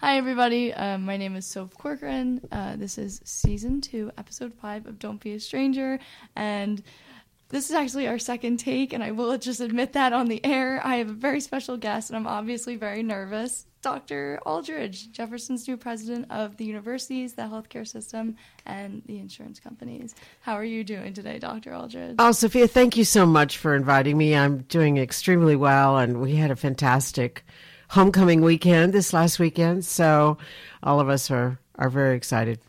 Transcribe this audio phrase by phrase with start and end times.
[0.00, 0.72] Hi, everybody.
[0.72, 2.40] Um, my name is Sof Corcoran.
[2.50, 5.98] Uh, this is season two, episode five of Don't Be a Stranger.
[6.34, 6.82] And
[7.50, 10.80] this is actually our second take, and I will just admit that on the air.
[10.82, 13.66] I have a very special guest, and I'm obviously very nervous.
[13.82, 14.40] Dr.
[14.46, 20.14] Aldridge, Jefferson's new president of the universities, the healthcare system, and the insurance companies.
[20.40, 21.74] How are you doing today, Dr.
[21.74, 22.16] Aldridge?
[22.18, 24.34] Oh, Sophia, thank you so much for inviting me.
[24.34, 27.44] I'm doing extremely well, and we had a fantastic
[27.90, 29.84] homecoming weekend this last weekend.
[29.84, 30.38] So
[30.82, 32.60] all of us are, are very excited.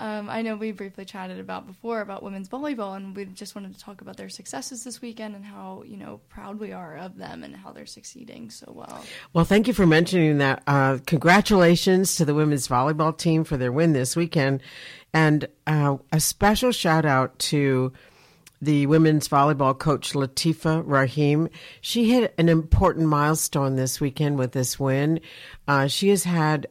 [0.00, 3.74] Um, I know we briefly chatted about before about women's volleyball, and we just wanted
[3.74, 7.16] to talk about their successes this weekend and how you know proud we are of
[7.16, 9.04] them and how they're succeeding so well.
[9.32, 10.64] Well, thank you for mentioning that.
[10.66, 14.62] Uh, congratulations to the women's volleyball team for their win this weekend,
[15.12, 17.92] and uh, a special shout out to
[18.64, 21.48] the women's volleyball coach Latifa Rahim.
[21.80, 25.20] She hit an important milestone this weekend with this win.
[25.68, 26.66] Uh, she has had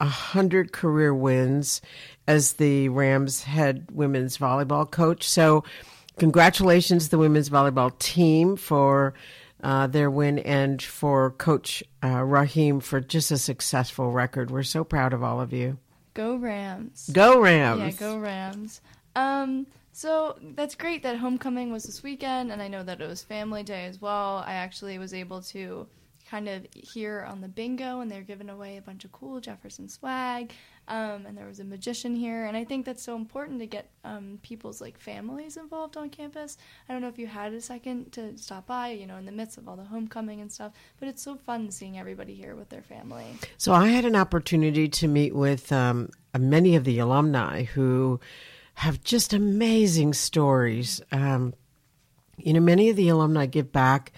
[0.00, 1.80] a hundred career wins
[2.26, 5.28] as the Rams head women's volleyball coach.
[5.28, 5.64] So,
[6.18, 9.14] congratulations to the women's volleyball team for
[9.62, 14.50] uh, their win and for Coach uh, Rahim for just a successful record.
[14.50, 15.78] We're so proud of all of you.
[16.14, 17.10] Go Rams!
[17.12, 17.80] Go Rams!
[17.80, 18.80] Yeah, go Rams.
[19.16, 19.66] Um,
[19.98, 23.64] so that's great that homecoming was this weekend, and I know that it was family
[23.64, 24.44] day as well.
[24.46, 25.88] I actually was able to
[26.30, 29.88] kind of hear on the bingo, and they're giving away a bunch of cool Jefferson
[29.88, 30.52] swag.
[30.86, 33.90] Um, and there was a magician here, and I think that's so important to get
[34.04, 36.58] um, people's like families involved on campus.
[36.88, 39.32] I don't know if you had a second to stop by, you know, in the
[39.32, 42.68] midst of all the homecoming and stuff, but it's so fun seeing everybody here with
[42.68, 43.26] their family.
[43.56, 48.20] So I had an opportunity to meet with um, many of the alumni who
[48.78, 51.00] have just amazing stories.
[51.10, 51.52] Um,
[52.36, 54.12] you know, many of the alumni give back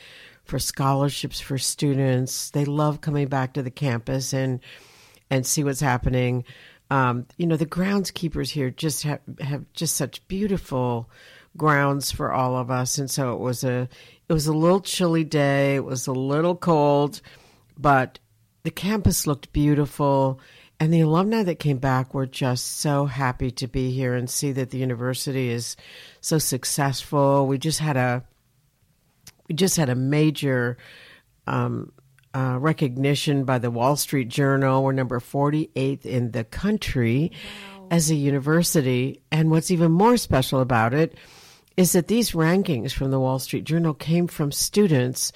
[0.45, 2.51] for scholarships for students.
[2.51, 4.61] They love coming back to the campus and
[5.31, 6.45] and see what's happening.
[6.91, 11.09] Um, you know, the groundskeepers here just have, have just such beautiful
[11.57, 13.89] grounds for all of us, and so it was a
[14.29, 15.77] it was a little chilly day.
[15.77, 17.23] It was a little cold,
[17.79, 18.19] but
[18.65, 20.39] the campus looked beautiful.
[20.81, 24.53] And the alumni that came back were just so happy to be here and see
[24.53, 25.77] that the university is
[26.23, 27.47] so successful.
[27.47, 28.25] We just had a
[29.47, 30.79] we just had a major
[31.47, 31.93] um,
[32.33, 34.83] uh, recognition by the Wall Street Journal.
[34.83, 37.33] We're number 48th in the country
[37.75, 37.89] wow.
[37.91, 39.21] as a university.
[39.31, 41.15] And what's even more special about it
[41.77, 45.33] is that these rankings from the Wall Street Journal came from students.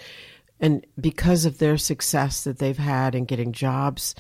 [0.61, 4.15] And because of their success that they've had in getting jobs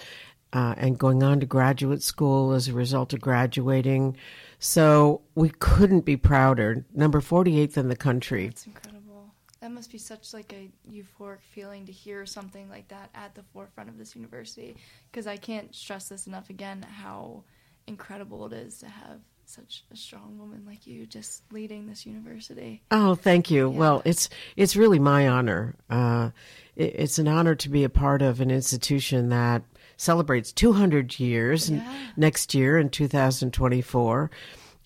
[0.54, 4.16] uh, and going on to graduate school as a result of graduating.
[4.60, 6.86] So we couldn't be prouder.
[6.94, 8.46] Number 48th in the country.
[8.46, 9.34] That's incredible.
[9.60, 13.42] That must be such like a euphoric feeling to hear something like that at the
[13.52, 14.76] forefront of this university
[15.10, 17.42] because I can't stress this enough again how
[17.86, 22.82] incredible it is to have such a strong woman like you just leading this university.
[22.90, 23.70] Oh, thank you.
[23.70, 23.78] Yeah.
[23.78, 25.74] Well, it's it's really my honor.
[25.90, 26.30] Uh,
[26.76, 29.62] it, it's an honor to be a part of an institution that
[29.96, 31.94] celebrates 200 years yeah.
[32.16, 34.30] next year in 2024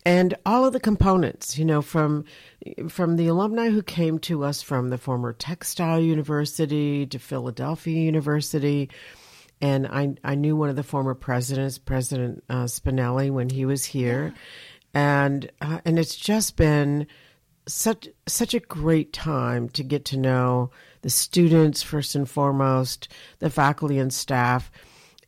[0.09, 2.25] and all of the components, you know, from
[2.89, 8.89] from the alumni who came to us from the former Textile University to Philadelphia University,
[9.61, 13.85] and I I knew one of the former presidents, President uh, Spinelli, when he was
[13.85, 14.33] here,
[14.95, 17.07] and uh, and it's just been
[17.67, 20.71] such such a great time to get to know
[21.03, 23.09] the students first and foremost,
[23.41, 24.71] the faculty and staff,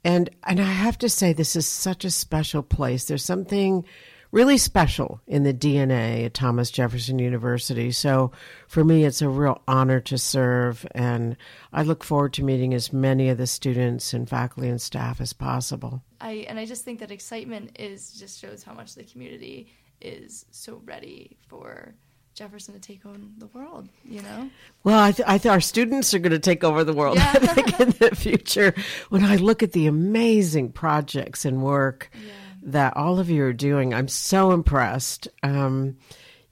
[0.05, 3.05] and and I have to say this is such a special place.
[3.05, 3.85] There's something
[4.33, 7.91] really special in the DNA at Thomas Jefferson University.
[7.91, 8.31] So
[8.69, 11.37] for me, it's a real honor to serve, and
[11.73, 15.33] I look forward to meeting as many of the students and faculty and staff as
[15.33, 16.03] possible.
[16.21, 19.69] I and I just think that excitement is just shows how much the community
[20.01, 21.95] is so ready for
[22.41, 24.51] Jefferson to take on the world, you know?
[24.83, 27.33] Well, I, th- I think our students are going to take over the world, yeah.
[27.35, 28.75] I think, in the future.
[29.11, 32.33] When I look at the amazing projects and work yeah
[32.63, 33.95] that all of you are doing.
[33.95, 35.29] I'm so impressed.
[35.43, 35.97] Um,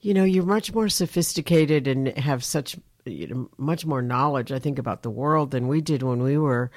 [0.01, 4.59] you know, you're much more sophisticated and have such you know, much more knowledge, I
[4.59, 6.71] think, about the world than we did when we were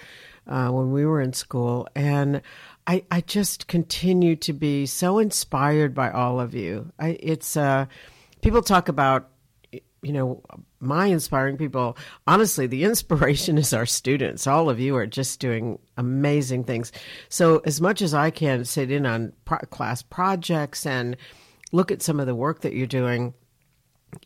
[0.47, 1.89] uh, when we were in school.
[1.95, 2.43] And
[2.87, 6.91] I, I just continue to be so inspired by all of you.
[6.99, 7.87] I, it's uh,
[8.43, 9.31] people talk about
[10.03, 10.43] you know,
[10.81, 11.97] my inspiring people,
[12.27, 14.47] honestly, the inspiration is our students.
[14.47, 16.93] All of you are just doing amazing things.
[17.29, 21.17] So, as much as I can sit in on pro- class projects and
[21.71, 23.33] look at some of the work that you're doing,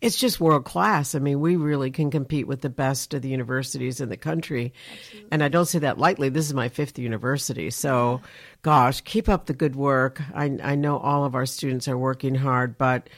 [0.01, 1.15] it's just world class.
[1.15, 4.73] I mean, we really can compete with the best of the universities in the country.
[4.91, 5.29] Absolutely.
[5.31, 6.31] And I don't say that lightly.
[6.31, 7.71] This is my fifth university.
[7.71, 8.23] So,
[8.63, 10.23] gosh, keep up the good work.
[10.35, 13.09] I, I know all of our students are working hard, but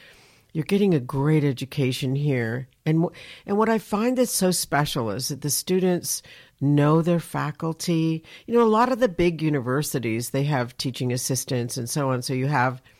[0.53, 2.67] you're getting a great education here.
[2.85, 3.05] And,
[3.45, 6.21] and what I find that's so special is that the students
[6.59, 8.23] know their faculty.
[8.47, 12.21] You know, a lot of the big universities, they have teaching assistants and so on.
[12.21, 12.81] So you have–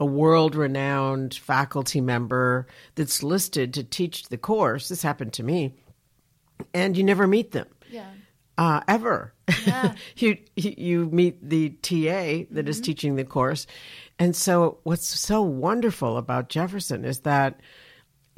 [0.00, 4.88] a world renowned faculty member that's listed to teach the course.
[4.88, 5.74] This happened to me.
[6.72, 7.66] And you never meet them.
[7.90, 8.08] Yeah.
[8.56, 9.34] Uh, ever.
[9.66, 9.94] Yeah.
[10.16, 12.68] you you meet the TA that mm-hmm.
[12.68, 13.66] is teaching the course.
[14.20, 17.58] And so what's so wonderful about Jefferson is that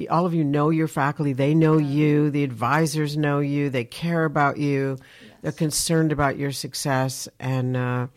[0.09, 4.23] all of you know your faculty, they know you, the advisors know you, they care
[4.23, 5.31] about you, yes.
[5.41, 8.07] they're concerned about your success and uh,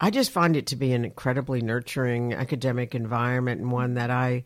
[0.00, 4.44] I just find it to be an incredibly nurturing academic environment and one that I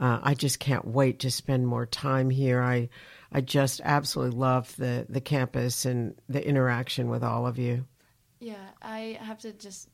[0.00, 2.62] uh, I just can't wait to spend more time here.
[2.62, 2.88] I
[3.32, 7.86] I just absolutely love the the campus and the interaction with all of you.
[8.40, 9.88] Yeah, I have to just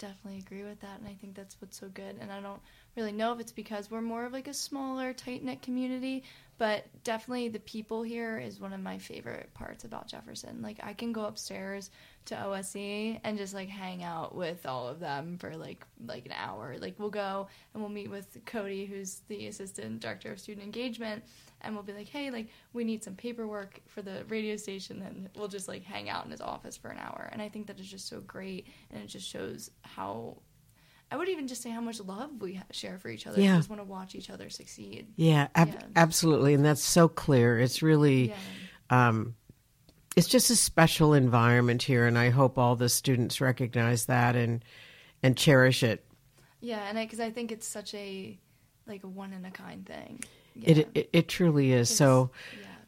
[0.00, 2.60] definitely agree with that and I think that's what's so good and I don't
[2.96, 6.24] really know if it's because we're more of like a smaller tight knit community
[6.60, 10.60] but definitely the people here is one of my favorite parts about Jefferson.
[10.60, 11.90] Like I can go upstairs
[12.26, 16.34] to OSE and just like hang out with all of them for like like an
[16.36, 16.76] hour.
[16.78, 21.24] Like we'll go and we'll meet with Cody, who's the assistant director of student engagement,
[21.62, 25.28] and we'll be like, hey, like we need some paperwork for the radio station, and
[25.36, 27.28] we'll just like hang out in his office for an hour.
[27.32, 30.38] And I think that is just so great, and it just shows how
[31.12, 33.40] I would even just say how much love we share for each other.
[33.40, 33.54] Yeah.
[33.54, 35.08] We just want to watch each other succeed.
[35.16, 35.82] Yeah, ab- yeah.
[35.96, 36.54] absolutely.
[36.54, 37.58] And that's so clear.
[37.58, 39.08] It's really, yeah.
[39.08, 39.34] um,
[40.16, 42.06] it's just a special environment here.
[42.06, 44.64] And I hope all the students recognize that and,
[45.22, 46.04] and cherish it.
[46.60, 46.86] Yeah.
[46.88, 48.38] And because I, I, think it's such a,
[48.86, 50.22] like a one in a kind thing.
[50.54, 50.70] Yeah.
[50.70, 51.90] It, it, it truly is.
[51.90, 52.30] It's, so,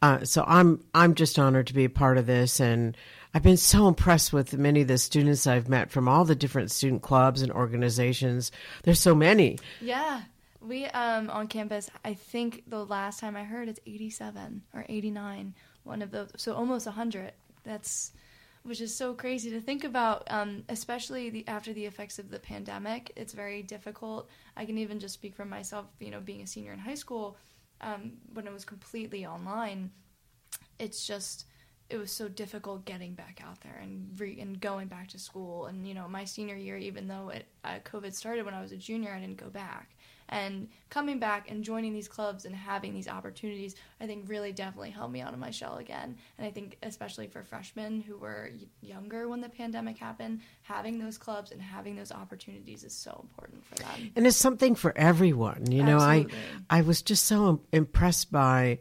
[0.00, 2.96] uh, so I'm, I'm just honored to be a part of this and,
[3.34, 6.70] I've been so impressed with many of the students I've met from all the different
[6.70, 8.52] student clubs and organizations.
[8.82, 9.58] There's so many.
[9.80, 10.22] Yeah.
[10.60, 15.54] We um on campus, I think the last time I heard it's 87 or 89,
[15.84, 16.30] one of those.
[16.36, 17.32] So almost 100.
[17.64, 18.12] That's
[18.64, 22.38] which is so crazy to think about, um, especially the, after the effects of the
[22.38, 23.10] pandemic.
[23.16, 24.28] It's very difficult.
[24.56, 27.36] I can even just speak for myself, you know, being a senior in high school,
[27.82, 29.90] um, when it was completely online.
[30.78, 31.46] It's just
[31.90, 35.66] it was so difficult getting back out there and re- and going back to school.
[35.66, 38.72] And you know, my senior year, even though it uh, COVID started when I was
[38.72, 39.91] a junior, I didn't go back.
[40.28, 44.90] And coming back and joining these clubs and having these opportunities, I think really definitely
[44.90, 46.16] helped me out of my shell again.
[46.38, 51.18] And I think especially for freshmen who were younger when the pandemic happened, having those
[51.18, 54.12] clubs and having those opportunities is so important for them.
[54.16, 55.70] And it's something for everyone.
[55.70, 56.34] You know, Absolutely.
[56.70, 58.78] I I was just so impressed by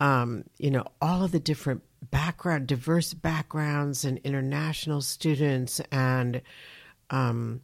[0.00, 6.42] um, you know all of the different background, diverse backgrounds, and international students, and
[7.10, 7.60] um,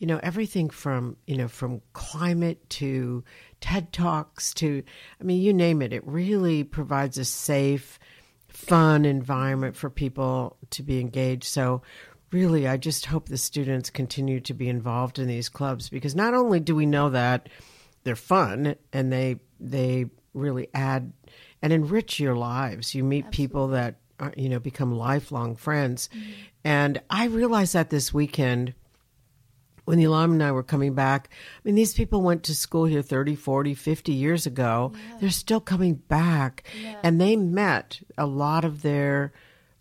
[0.00, 3.22] you know everything from you know from climate to
[3.60, 4.82] TED talks to
[5.20, 5.92] I mean you name it.
[5.92, 8.00] It really provides a safe,
[8.48, 11.44] fun environment for people to be engaged.
[11.44, 11.82] So
[12.32, 16.32] really, I just hope the students continue to be involved in these clubs because not
[16.32, 17.50] only do we know that
[18.02, 21.12] they're fun and they they really add
[21.60, 22.94] and enrich your lives.
[22.94, 23.36] You meet Absolutely.
[23.36, 26.30] people that are, you know become lifelong friends, mm-hmm.
[26.64, 28.72] and I realized that this weekend
[29.90, 31.28] when the alumni were coming back.
[31.32, 34.92] I mean, these people went to school here 30, 40, 50 years ago.
[34.94, 35.16] Yeah.
[35.20, 36.98] They're still coming back, yeah.
[37.02, 39.32] and they met a lot of their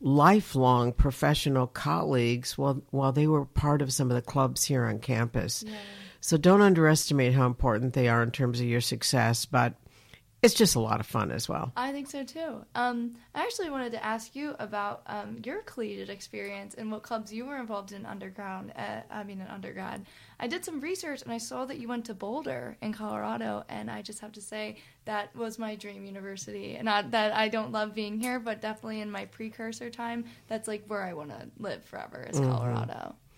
[0.01, 5.00] lifelong professional colleagues while while they were part of some of the clubs here on
[5.00, 5.63] campus.
[5.66, 5.74] Yeah.
[6.22, 9.75] So don't underestimate how important they are in terms of your success, but
[10.41, 11.72] it's just a lot of fun as well.
[11.75, 12.65] I think so too.
[12.75, 17.34] Um, I actually wanted to ask you about um, your collegiate experience and what clubs
[17.34, 18.72] you were involved in underground.
[18.75, 20.05] At, I mean, in undergrad.
[20.39, 23.91] I did some research and I saw that you went to Boulder in Colorado, and
[23.91, 26.79] I just have to say that was my dream university.
[26.81, 30.86] Not that I don't love being here, but definitely in my precursor time, that's like
[30.88, 32.50] where I want to live forever is mm-hmm.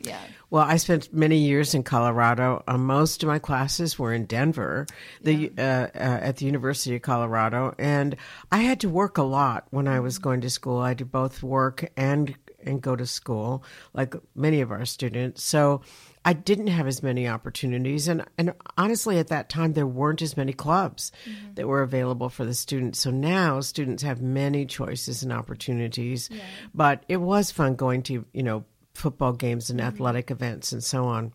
[0.06, 0.20] Yeah.
[0.52, 2.62] Well, I spent many years in Colorado.
[2.68, 4.86] Uh, most of my classes were in Denver,
[5.22, 5.90] the yeah.
[5.96, 8.18] uh, uh, at the University of Colorado, and
[8.52, 10.24] I had to work a lot when I was mm-hmm.
[10.24, 10.80] going to school.
[10.80, 15.44] I had to both work and and go to school, like many of our students.
[15.44, 15.82] So.
[16.24, 20.38] I didn't have as many opportunities, and and honestly, at that time there weren't as
[20.38, 21.56] many clubs mm-hmm.
[21.56, 23.00] that were available for the students.
[23.00, 26.30] So now students have many choices and opportunities.
[26.32, 26.44] Yeah.
[26.76, 29.88] But it was fun going to you know football games and mm-hmm.
[29.88, 31.34] athletic events and so on.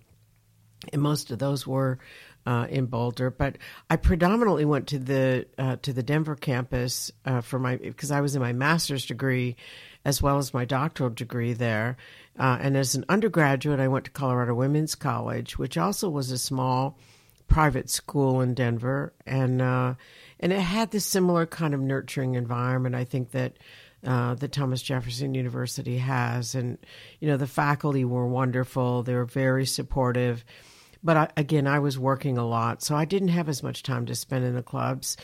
[0.93, 1.99] And most of those were
[2.47, 3.59] uh, in Boulder, but
[3.91, 8.21] I predominantly went to the uh, to the Denver campus uh, for my because I
[8.21, 9.57] was in my master's degree
[10.05, 11.97] as well as my doctoral degree there.
[12.39, 16.39] Uh, and as an undergraduate, I went to Colorado Women's College, which also was a
[16.39, 16.97] small
[17.49, 19.95] private school in Denver, and uh,
[20.39, 22.95] and it had this similar kind of nurturing environment.
[22.95, 23.59] I think that.
[24.05, 26.79] Uh, that Thomas Jefferson University has, and
[27.19, 29.03] you know the faculty were wonderful.
[29.03, 30.45] They were very supportive,
[31.03, 34.07] but I, again, I was working a lot, so I didn't have as much time
[34.07, 35.17] to spend in the clubs,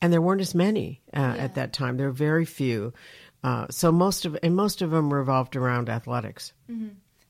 [0.00, 1.42] and there weren't as many uh, yeah.
[1.42, 1.96] at that time.
[1.96, 2.92] There were very few.
[3.42, 6.52] Uh, so most of and most of them revolved around athletics.
[6.70, 6.88] Mm-hmm.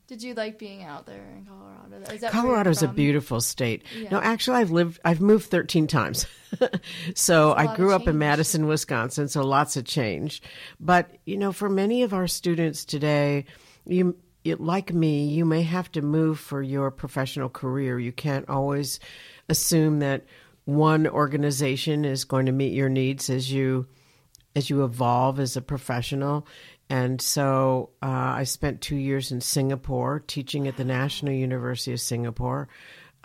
[0.09, 2.13] Did you like being out there in Colorado?
[2.15, 3.85] Is Colorado is a beautiful state.
[3.95, 4.09] Yeah.
[4.13, 4.99] No, actually, I've lived.
[5.05, 6.27] I've moved thirteen times.
[7.15, 9.29] so I grew up in Madison, Wisconsin.
[9.29, 10.41] So lots of change.
[10.81, 13.45] But you know, for many of our students today,
[13.85, 17.99] you like me, you may have to move for your professional career.
[17.99, 19.01] You can't always
[19.51, 20.25] assume that
[20.65, 23.87] one organization is going to meet your needs as you
[24.57, 26.47] as you evolve as a professional.
[26.91, 32.01] And so uh, I spent two years in Singapore teaching at the National University of
[32.01, 32.69] Singapore.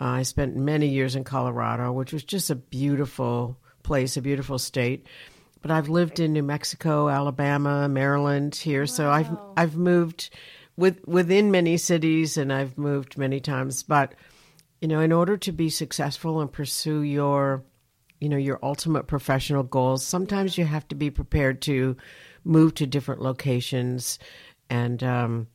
[0.00, 4.58] Uh, I spent many years in Colorado, which was just a beautiful place, a beautiful
[4.58, 5.06] state.
[5.62, 8.86] But I've lived in New Mexico, Alabama, Maryland here, wow.
[8.86, 10.28] so I've I've moved
[10.76, 13.82] with within many cities, and I've moved many times.
[13.82, 14.14] But
[14.82, 17.64] you know, in order to be successful and pursue your
[18.20, 21.94] you know your ultimate professional goals sometimes you have to be prepared to
[22.44, 24.18] move to different locations
[24.70, 25.46] and um,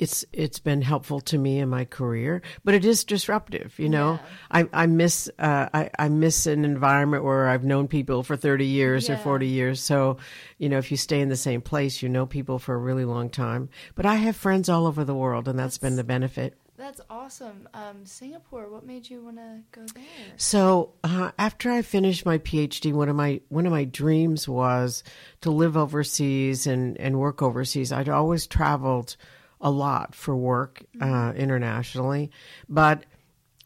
[0.00, 3.78] it's it's been helpful to me in my career, but it is disruptive.
[3.78, 4.64] You know, yeah.
[4.72, 8.64] I I miss uh, I I miss an environment where I've known people for thirty
[8.64, 9.14] years yeah.
[9.14, 9.80] or forty years.
[9.80, 10.16] So,
[10.56, 13.04] you know, if you stay in the same place, you know people for a really
[13.04, 13.68] long time.
[13.94, 16.56] But I have friends all over the world, and that's, that's been the benefit.
[16.80, 17.68] That's awesome.
[17.74, 18.70] Um, Singapore.
[18.70, 20.02] What made you want to go there?
[20.38, 25.04] So uh, after I finished my PhD, one of my one of my dreams was
[25.42, 27.92] to live overseas and and work overseas.
[27.92, 29.18] I'd always traveled
[29.60, 31.38] a lot for work uh, mm-hmm.
[31.38, 32.30] internationally,
[32.66, 33.04] but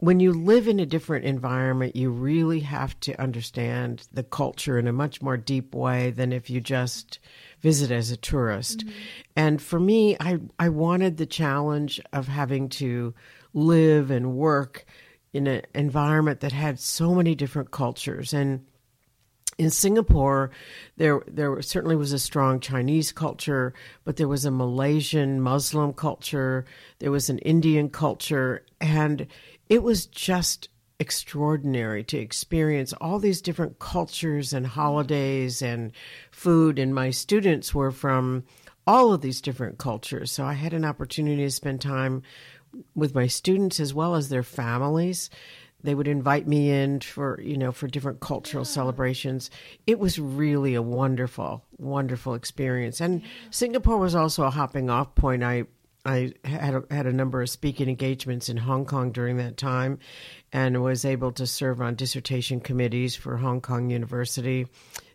[0.04, 4.87] when you live in a different environment, you really have to understand the culture in
[4.87, 7.18] a much more deep way than if you just
[7.61, 8.80] visit as a tourist.
[8.80, 8.90] Mm-hmm.
[9.37, 13.14] And for me, I, I wanted the challenge of having to
[13.54, 14.84] live and work
[15.32, 18.34] in an environment that had so many different cultures.
[18.34, 18.66] And
[19.56, 20.50] in Singapore,
[20.96, 23.73] there there certainly was a strong Chinese culture,
[24.04, 26.64] but there was a Malaysian Muslim culture,
[26.99, 29.26] there was an Indian culture, and
[29.68, 30.68] it was just
[30.99, 35.92] extraordinary to experience all these different cultures and holidays and
[36.30, 36.78] food.
[36.78, 38.44] And my students were from
[38.87, 40.30] all of these different cultures.
[40.30, 42.23] So I had an opportunity to spend time
[42.94, 45.30] with my students as well as their families.
[45.83, 48.71] They would invite me in for, you know, for different cultural yeah.
[48.71, 49.50] celebrations.
[49.87, 53.00] It was really a wonderful, wonderful experience.
[53.00, 55.42] And Singapore was also a hopping off point.
[55.42, 55.64] I
[56.04, 59.99] I had a, had a number of speaking engagements in Hong Kong during that time,
[60.52, 64.66] and was able to serve on dissertation committees for Hong Kong University.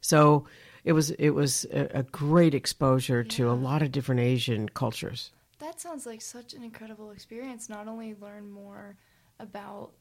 [0.02, 0.46] So
[0.84, 3.36] it was it was a, a great exposure yeah.
[3.36, 5.32] to a lot of different Asian cultures.
[5.60, 7.70] That sounds like such an incredible experience.
[7.70, 8.96] Not only learn more
[9.40, 9.92] about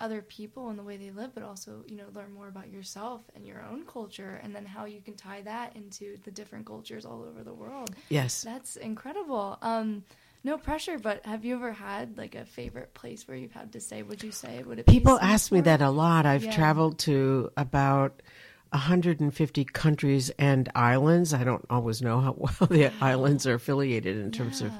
[0.00, 3.22] other people and the way they live, but also you know learn more about yourself
[3.36, 7.04] and your own culture, and then how you can tie that into the different cultures
[7.04, 7.94] all over the world.
[8.08, 9.58] Yes, that's incredible.
[9.62, 10.04] Um,
[10.44, 13.80] no pressure, but have you ever had like a favorite place where you've had to
[13.80, 14.02] stay?
[14.02, 14.86] Would you say would it?
[14.86, 16.26] People ask me that a lot.
[16.26, 16.54] I've yeah.
[16.54, 18.22] traveled to about
[18.70, 21.32] 150 countries and islands.
[21.32, 24.68] I don't always know how well the islands are affiliated in terms yeah.
[24.68, 24.72] of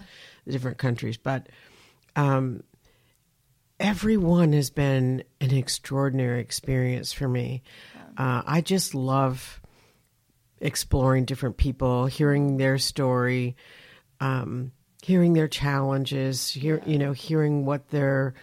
[0.44, 1.49] the different countries, but
[2.14, 2.62] um,
[3.80, 7.62] every one has been an extraordinary experience for me.
[7.94, 8.37] Yeah.
[8.38, 9.62] Uh, I just love
[10.61, 13.56] exploring different people, hearing their story.
[14.21, 14.73] Um,
[15.04, 18.34] hearing their challenges, hear you know, hearing what their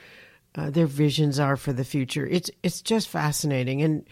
[0.55, 2.27] uh, their visions are for the future.
[2.27, 4.05] It's it's just fascinating, and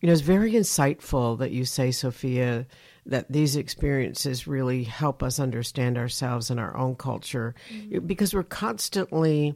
[0.00, 2.66] you know, it's very insightful that you say, Sophia,
[3.06, 8.06] that these experiences really help us understand ourselves and our own culture, mm-hmm.
[8.06, 9.54] because we're constantly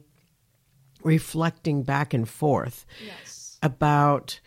[1.03, 3.59] reflecting back and forth yes.
[3.61, 4.39] about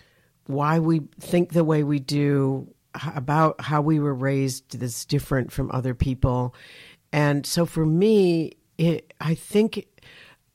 [0.46, 2.68] why we think the way we do,
[3.14, 6.52] about how we were raised that's different from other people
[7.12, 9.86] and so for me, it, I think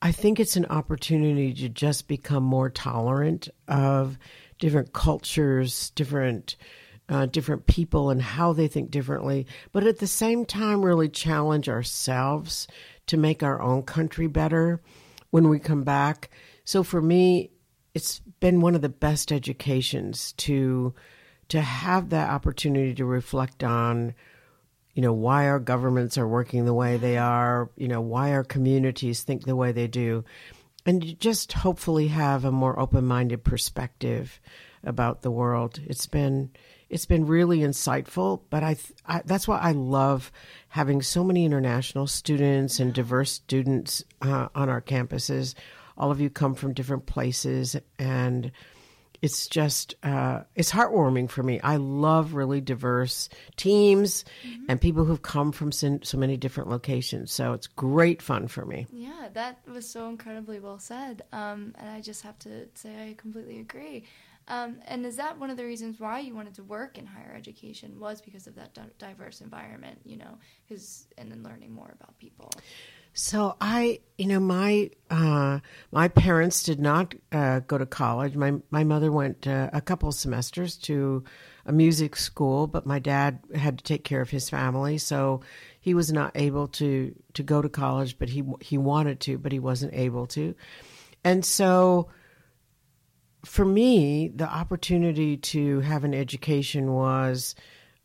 [0.00, 4.18] I think it's an opportunity to just become more tolerant of
[4.58, 6.56] different cultures, different
[7.08, 9.46] uh, different people, and how they think differently.
[9.72, 12.68] But at the same time, really challenge ourselves
[13.06, 14.82] to make our own country better
[15.30, 16.30] when we come back.
[16.64, 17.50] So for me,
[17.94, 20.94] it's been one of the best educations to
[21.48, 24.14] to have that opportunity to reflect on
[24.98, 28.42] you know why our governments are working the way they are you know why our
[28.42, 30.24] communities think the way they do
[30.84, 34.40] and just hopefully have a more open-minded perspective
[34.82, 35.80] about the world.
[35.86, 36.50] It's been
[36.90, 38.76] it's been really insightful but I,
[39.06, 40.32] I that's why i love
[40.68, 45.54] having so many international students and diverse students uh, on our campuses.
[45.96, 48.50] All of you come from different places and
[49.20, 51.60] it's just uh, it's heartwarming for me.
[51.60, 54.64] I love really diverse teams mm-hmm.
[54.68, 57.32] and people who've come from so, so, many different locations.
[57.32, 58.86] So it's great fun for me.
[58.92, 61.22] Yeah, that was so incredibly well said.
[61.32, 64.04] Um, and I just have to say I completely agree.
[64.48, 67.34] Um, and is that one of the reasons why you wanted to work in higher
[67.36, 68.00] education?
[68.00, 72.50] Was because of that diverse environment, you know, because and then learning more about people.
[73.12, 75.60] So I, you know, my uh,
[75.90, 78.36] my parents did not uh, go to college.
[78.36, 81.24] My my mother went uh, a couple semesters to
[81.66, 85.40] a music school, but my dad had to take care of his family, so
[85.80, 88.18] he was not able to to go to college.
[88.18, 90.54] But he he wanted to, but he wasn't able to,
[91.24, 92.08] and so.
[93.44, 97.54] For me, the opportunity to have an education was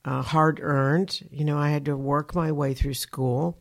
[0.06, 1.28] uh, hard earned.
[1.32, 3.58] You know, I had to work my way through school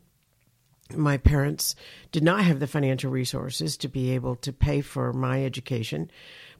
[0.97, 1.75] my parents
[2.11, 6.11] did not have the financial resources to be able to pay for my education,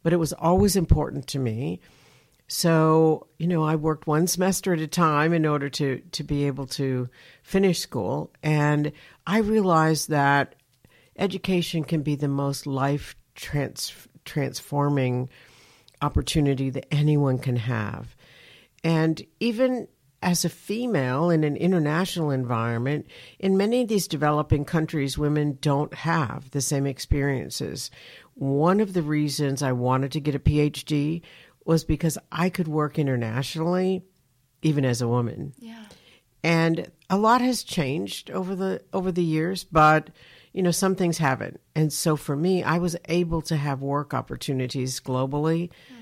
[0.03, 1.81] but it was always important to me.
[2.49, 6.47] So, you know, I worked one semester at a time in order to, to be
[6.47, 7.09] able to
[7.43, 8.31] finish school.
[8.43, 8.93] And
[9.27, 10.55] I realized that
[11.17, 15.31] education can be the most life trans- transforming
[16.03, 18.15] opportunity that anyone can have.
[18.85, 19.89] And even
[20.23, 23.07] as a female in an international environment,
[23.39, 27.91] in many of these developing countries, women don't have the same experiences.
[28.35, 31.23] One of the reasons I wanted to get a PhD
[31.65, 34.05] was because I could work internationally,
[34.63, 35.55] even as a woman.
[35.59, 35.85] Yeah.
[36.45, 40.11] And a lot has changed over the over the years, but
[40.53, 41.61] you know some things haven't.
[41.77, 45.71] And so for me, I was able to have work opportunities globally.
[45.93, 46.02] Mm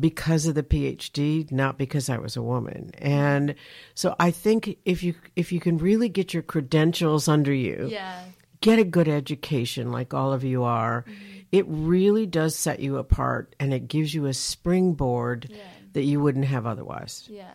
[0.00, 2.90] because of the PhD, not because I was a woman.
[2.98, 3.54] And
[3.94, 8.22] so I think if you if you can really get your credentials under you, yeah.
[8.60, 11.38] get a good education like all of you are, mm-hmm.
[11.52, 15.58] it really does set you apart and it gives you a springboard yeah.
[15.92, 17.28] that you wouldn't have otherwise.
[17.30, 17.54] Yeah.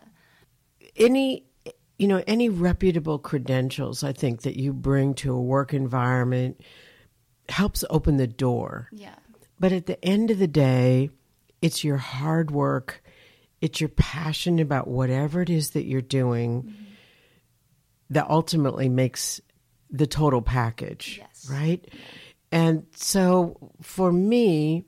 [0.95, 1.45] Any
[1.99, 6.62] you know, any reputable credentials I think that you bring to a work environment
[7.49, 8.89] helps open the door.
[8.91, 9.15] Yeah.
[9.60, 11.10] But at the end of the day,
[11.63, 13.02] it's your hard work,
[13.62, 16.84] it's your passion about whatever it is that you're doing mm-hmm.
[18.10, 19.39] that ultimately makes
[19.89, 21.47] the total package, yes.
[21.49, 21.89] right?
[22.52, 24.84] And so for me,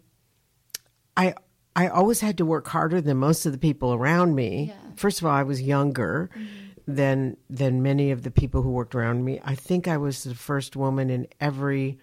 [1.15, 1.35] I
[1.77, 4.65] I always had to work harder than most of the people around me.
[4.65, 4.91] Yeah.
[4.97, 6.93] First of all, I was younger mm-hmm.
[6.93, 9.39] than than many of the people who worked around me.
[9.45, 11.99] I think I was the first woman in every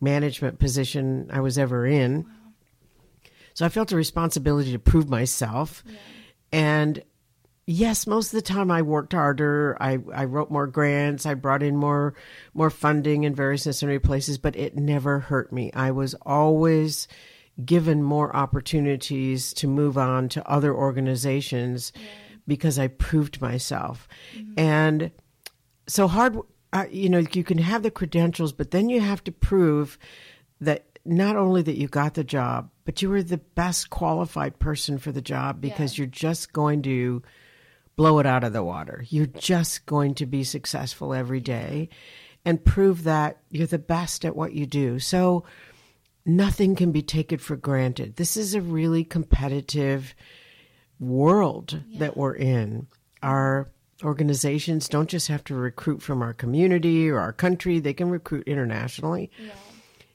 [0.00, 2.24] management position I was ever in.
[2.24, 2.30] Wow.
[3.56, 5.82] So I felt a responsibility to prove myself.
[5.86, 5.94] Yeah.
[6.52, 7.02] And
[7.66, 9.78] yes, most of the time I worked harder.
[9.80, 11.24] I, I wrote more grants.
[11.24, 12.12] I brought in more
[12.52, 15.72] more funding in various necessary places, but it never hurt me.
[15.72, 17.08] I was always
[17.64, 22.02] given more opportunities to move on to other organizations yeah.
[22.46, 24.06] because I proved myself.
[24.36, 24.60] Mm-hmm.
[24.60, 25.10] And
[25.86, 26.38] so hard,
[26.74, 29.96] uh, you know, you can have the credentials, but then you have to prove
[30.60, 34.98] that not only that you got the job, but you were the best qualified person
[34.98, 36.02] for the job because yeah.
[36.02, 37.22] you're just going to
[37.96, 39.04] blow it out of the water.
[39.08, 41.88] You're just going to be successful every day
[42.44, 44.98] and prove that you're the best at what you do.
[44.98, 45.44] So
[46.24, 48.16] nothing can be taken for granted.
[48.16, 50.14] This is a really competitive
[51.00, 51.98] world yeah.
[52.00, 52.86] that we're in.
[53.22, 53.68] Our
[54.04, 58.46] organizations don't just have to recruit from our community or our country, they can recruit
[58.46, 59.30] internationally.
[59.38, 59.52] Yeah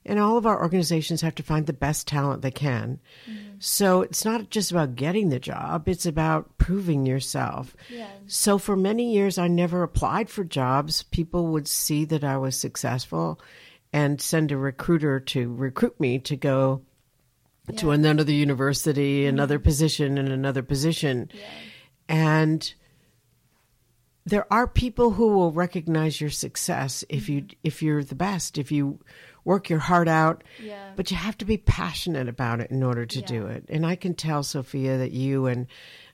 [0.05, 2.99] and all of our organizations have to find the best talent they can.
[3.29, 3.55] Mm-hmm.
[3.59, 7.75] So it's not just about getting the job, it's about proving yourself.
[7.89, 8.07] Yeah.
[8.25, 11.03] So for many years, I never applied for jobs.
[11.03, 13.39] People would see that I was successful
[13.93, 16.81] and send a recruiter to recruit me to go
[17.69, 17.75] yeah.
[17.77, 19.29] to another university, mm-hmm.
[19.29, 21.29] another position, and another position.
[21.33, 21.43] Yeah.
[22.09, 22.73] And
[24.25, 27.59] there are people who will recognize your success if you mm-hmm.
[27.63, 28.99] if you're the best if you
[29.43, 30.43] work your heart out.
[30.61, 30.91] Yeah.
[30.95, 33.25] But you have to be passionate about it in order to yeah.
[33.25, 33.65] do it.
[33.69, 35.67] And I can tell, Sophia, that you and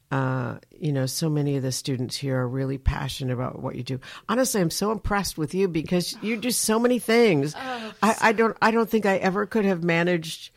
[0.09, 3.83] uh, you know, so many of the students here are really passionate about what you
[3.83, 3.99] do.
[4.29, 7.53] Honestly, I'm so impressed with you because you do so many things.
[7.57, 10.51] Oh, I, I, don't, I don't think I ever could have managed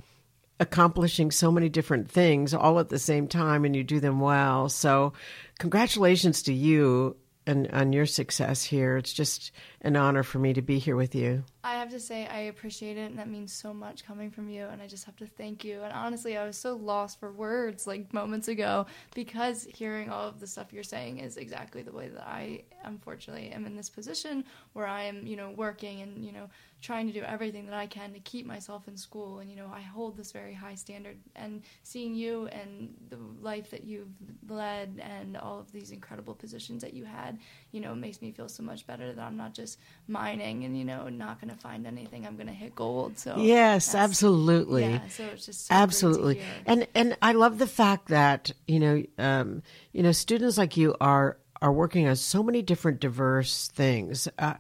[0.61, 4.69] accomplishing so many different things all at the same time and you do them well.
[4.69, 5.15] So,
[5.59, 7.17] congratulations to you
[7.51, 8.97] and on your success here.
[8.97, 9.51] It's just
[9.83, 11.43] an honor for me to be here with you.
[11.65, 14.67] I have to say, I appreciate it, and that means so much coming from you.
[14.67, 15.83] And I just have to thank you.
[15.83, 20.39] And honestly, I was so lost for words like moments ago because hearing all of
[20.41, 24.45] the stuff you're saying is exactly the way that I, unfortunately, am in this position
[24.73, 26.49] where I am, you know, working and, you know,
[26.81, 29.41] trying to do everything that I can to keep myself in school.
[29.41, 31.19] And, you know, I hold this very high standard.
[31.37, 34.09] And seeing you and the life that you've
[34.49, 37.39] led and all of these incredible positions that you had,
[37.73, 40.85] you know, makes me feel so much better that I'm not just mining and, you
[40.85, 42.27] know, not going to find anything.
[42.27, 43.19] I'm going to hit gold.
[43.19, 44.85] So, yes, absolutely.
[44.85, 45.09] Yeah.
[45.09, 46.41] So it's just so absolutely.
[46.67, 49.63] And, and I love the fact that, you know, um,
[49.93, 54.29] you know, students like you are, are working on so many different diverse things.
[54.39, 54.55] Uh,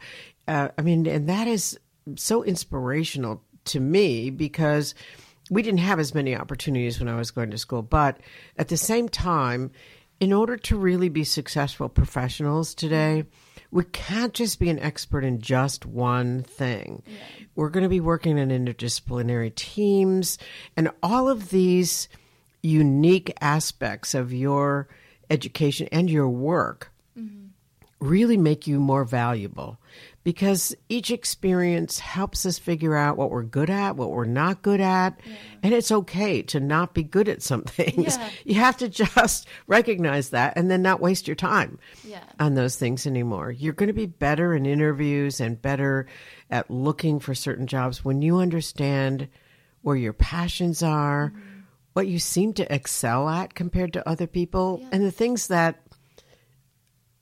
[0.46, 1.78] uh, I mean, and that is
[2.16, 4.94] so inspirational to me because
[5.50, 7.82] we didn't have as many opportunities when I was going to school.
[7.82, 8.18] But
[8.56, 9.72] at the same time,
[10.20, 13.24] in order to really be successful professionals today,
[13.70, 17.02] we can't just be an expert in just one thing.
[17.06, 17.46] Yeah.
[17.54, 20.38] We're going to be working in interdisciplinary teams,
[20.76, 22.08] and all of these
[22.62, 24.88] unique aspects of your
[25.30, 27.46] education and your work mm-hmm.
[28.00, 29.78] really make you more valuable
[30.22, 34.80] because each experience helps us figure out what we're good at, what we're not good
[34.80, 35.34] at, yeah.
[35.62, 38.16] and it's okay to not be good at some things.
[38.16, 38.30] Yeah.
[38.44, 42.22] You have to just recognize that and then not waste your time yeah.
[42.38, 43.50] on those things anymore.
[43.50, 46.06] You're going to be better in interviews and better
[46.50, 49.28] at looking for certain jobs when you understand
[49.82, 51.60] where your passions are, mm-hmm.
[51.94, 55.80] what you seem to excel at compared to other people, and the things that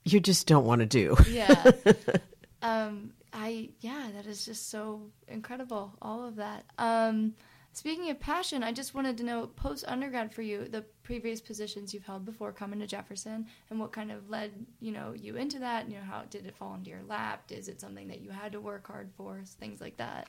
[0.03, 1.15] you just don't want to do.
[1.29, 1.71] Yeah.
[2.61, 5.93] Um, I yeah, that is just so incredible.
[6.01, 6.65] All of that.
[6.77, 7.35] Um,
[7.73, 11.93] speaking of passion, I just wanted to know post undergrad for you the previous positions
[11.93, 15.59] you've held before coming to Jefferson and what kind of led you know you into
[15.59, 15.89] that.
[15.89, 17.43] You know how did it fall into your lap?
[17.49, 19.41] Is it something that you had to work hard for?
[19.59, 20.27] Things like that.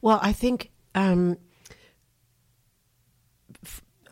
[0.00, 0.70] Well, I think.
[0.94, 1.38] Um,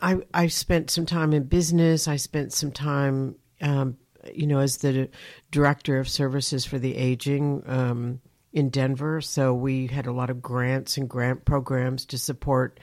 [0.03, 2.09] I, I spent some time in business.
[2.09, 3.99] I spent some time um,
[4.35, 5.09] you know, as the
[5.50, 8.20] director of services for the aging um,
[8.52, 9.20] in Denver.
[9.20, 12.80] So we had a lot of grants and grant programs to support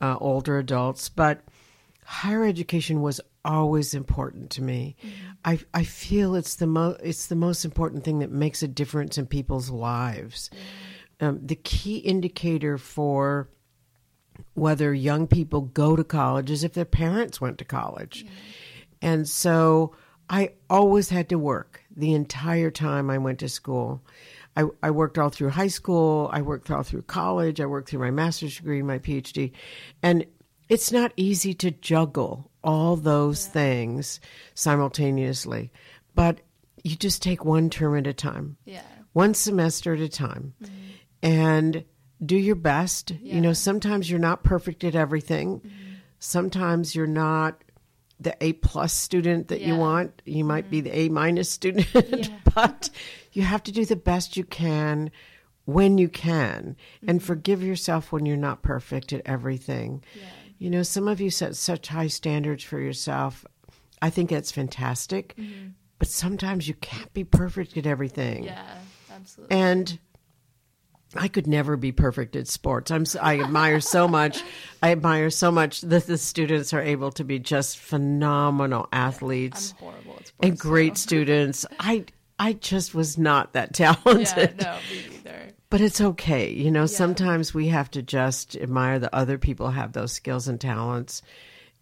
[0.00, 1.08] uh, older adults.
[1.08, 1.42] But
[2.04, 4.96] higher education was always important to me.
[5.00, 5.30] Mm-hmm.
[5.44, 9.18] I I feel it's the mo- it's the most important thing that makes a difference
[9.18, 10.50] in people's lives.
[11.20, 13.48] Um, the key indicator for
[14.54, 18.26] whether young people go to college is if their parents went to college.
[19.00, 19.94] And so
[20.28, 24.02] I always had to work the entire time I went to school.
[24.56, 26.30] I, I worked all through high school.
[26.32, 27.60] I worked all through college.
[27.60, 29.52] I worked through my master's degree, my PhD.
[30.02, 30.26] And
[30.68, 33.52] it's not easy to juggle all those yeah.
[33.52, 34.20] things
[34.54, 35.70] simultaneously.
[36.14, 36.40] But
[36.82, 38.56] you just take one term at a time.
[38.64, 38.82] Yeah.
[39.12, 40.54] One semester at a time.
[40.62, 40.74] Mm-hmm.
[41.22, 41.84] And
[42.24, 43.10] do your best.
[43.10, 43.34] Yeah.
[43.34, 45.60] You know, sometimes you're not perfect at everything.
[45.60, 45.94] Mm-hmm.
[46.18, 47.62] Sometimes you're not
[48.18, 49.68] the A plus student that yeah.
[49.68, 50.22] you want.
[50.24, 50.70] You might mm-hmm.
[50.70, 52.28] be the A minus student, yeah.
[52.54, 52.90] but
[53.32, 55.10] you have to do the best you can
[55.64, 57.10] when you can mm-hmm.
[57.10, 60.02] and forgive yourself when you're not perfect at everything.
[60.14, 60.22] Yeah.
[60.58, 63.44] You know, some of you set such high standards for yourself.
[64.00, 65.34] I think that's fantastic.
[65.36, 65.68] Mm-hmm.
[65.98, 68.44] But sometimes you can't be perfect at everything.
[68.44, 68.62] Yeah,
[69.14, 69.56] absolutely.
[69.56, 69.98] And
[71.18, 72.90] I could never be perfect at sports.
[72.90, 74.42] I'm I admire so much.
[74.82, 79.72] I admire so much that the students are able to be just phenomenal athletes.
[79.72, 81.66] At sports, and great students.
[81.80, 82.04] I
[82.38, 84.54] I just was not that talented.
[84.58, 85.52] Yeah, no, me either.
[85.68, 86.52] But it's okay.
[86.52, 86.86] You know, yeah.
[86.86, 91.22] sometimes we have to just admire that other people have those skills and talents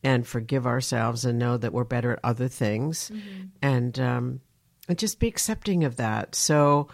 [0.02, 3.44] and forgive ourselves and know that we're better at other things mm-hmm.
[3.62, 4.40] and um
[4.88, 6.34] and just be accepting of that.
[6.34, 6.88] So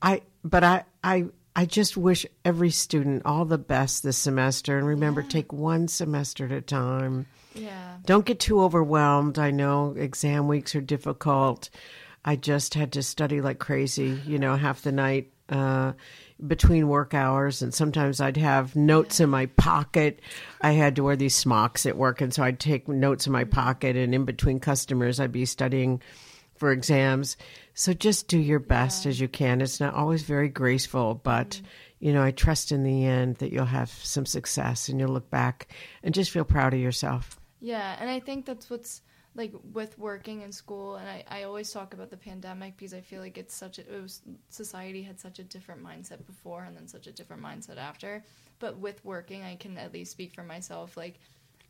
[0.00, 4.76] I but I I I just wish every student all the best this semester.
[4.76, 5.28] And remember, yeah.
[5.28, 7.26] take one semester at a time.
[7.54, 7.98] Yeah.
[8.04, 9.38] Don't get too overwhelmed.
[9.38, 11.70] I know exam weeks are difficult.
[12.24, 15.92] I just had to study like crazy, you know, half the night uh,
[16.44, 17.62] between work hours.
[17.62, 20.20] And sometimes I'd have notes in my pocket.
[20.60, 22.20] I had to wear these smocks at work.
[22.20, 23.52] And so I'd take notes in my mm-hmm.
[23.52, 23.96] pocket.
[23.96, 26.00] And in between customers, I'd be studying
[26.56, 27.36] for exams.
[27.74, 29.10] So just do your best yeah.
[29.10, 29.60] as you can.
[29.60, 31.66] It's not always very graceful, but mm-hmm.
[31.98, 35.28] you know, I trust in the end that you'll have some success and you'll look
[35.28, 35.68] back
[36.02, 37.38] and just feel proud of yourself.
[37.60, 39.02] Yeah, and I think that's what's
[39.34, 43.00] like with working in school, and I, I always talk about the pandemic because I
[43.00, 46.76] feel like it's such a it was society had such a different mindset before and
[46.76, 48.22] then such a different mindset after.
[48.60, 50.96] But with working, I can at least speak for myself.
[50.96, 51.18] Like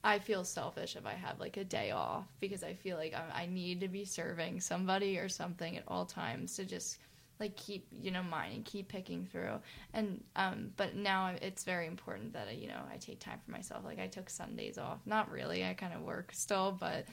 [0.05, 3.43] I feel selfish if I have like a day off because I feel like I,
[3.43, 6.99] I need to be serving somebody or something at all times to just
[7.41, 9.59] like keep you know mine and keep picking through.
[9.95, 13.51] And um but now it's very important that I, you know i take time for
[13.51, 13.83] myself.
[13.83, 14.99] Like i took sundays off.
[15.07, 15.65] Not really.
[15.65, 17.07] I kind of work still but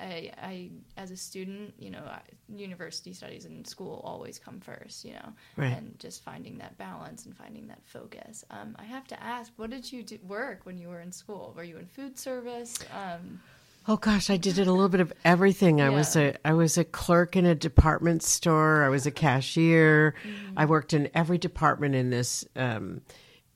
[0.00, 2.02] I, I as a student, you know,
[2.48, 5.76] university studies and school always come first, you know, right.
[5.76, 8.44] and just finding that balance and finding that focus.
[8.50, 11.52] Um, I have to ask, what did you do, work when you were in school?
[11.56, 12.78] Were you in food service?
[12.92, 13.40] Um,
[13.86, 15.80] oh gosh, I did it a little bit of everything.
[15.80, 15.96] I yeah.
[15.96, 18.84] was a I was a clerk in a department store.
[18.84, 20.14] I was a cashier.
[20.22, 20.58] Mm-hmm.
[20.58, 23.00] I worked in every department in this um,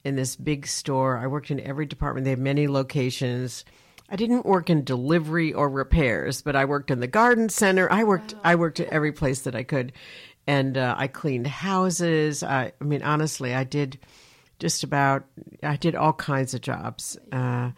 [0.04, 1.18] in this big store.
[1.18, 2.24] I worked in every department.
[2.24, 3.64] They have many locations
[4.10, 7.90] I didn't work in delivery or repairs, but I worked in the garden center.
[7.92, 8.40] I worked wow.
[8.44, 9.92] I worked at every place that I could,
[10.46, 12.42] and uh, I cleaned houses.
[12.42, 13.98] I, I, mean, honestly, I did
[14.58, 15.24] just about
[15.62, 17.72] I did all kinds of jobs uh,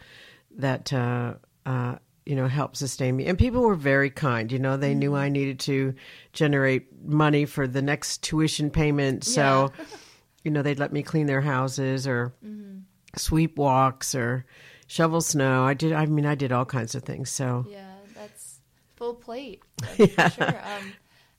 [0.57, 1.35] that uh,
[1.66, 3.27] uh you know helped sustain me.
[3.27, 4.53] And people were very kind.
[4.53, 4.99] You know, they mm-hmm.
[5.01, 5.95] knew I needed to
[6.33, 9.85] generate money for the next tuition payment, so yeah.
[10.45, 12.79] you know they'd let me clean their houses or mm-hmm.
[13.16, 14.47] sweep walks or
[14.90, 15.64] shovel snow.
[15.64, 15.92] I did.
[15.92, 17.31] I mean, I did all kinds of things.
[17.31, 18.61] So yeah, that's
[18.96, 19.62] full plate.
[19.96, 20.29] yeah.
[20.29, 20.48] Sure.
[20.48, 20.92] Um,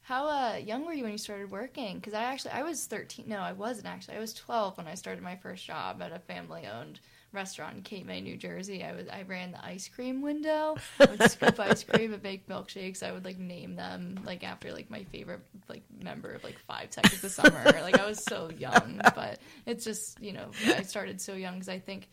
[0.03, 1.97] how uh, young were you when you started working?
[1.97, 3.25] Because I actually I was thirteen.
[3.27, 4.15] No, I wasn't actually.
[4.15, 6.99] I was twelve when I started my first job at a family-owned
[7.33, 8.83] restaurant in Cape May, New Jersey.
[8.83, 10.77] I was I ran the ice cream window.
[10.99, 13.03] I would scoop ice cream and make milkshakes.
[13.03, 16.91] I would like name them like after like my favorite like member of like Five
[16.91, 17.63] Seconds of Summer.
[17.81, 21.69] like I was so young, but it's just you know I started so young because
[21.69, 22.07] I think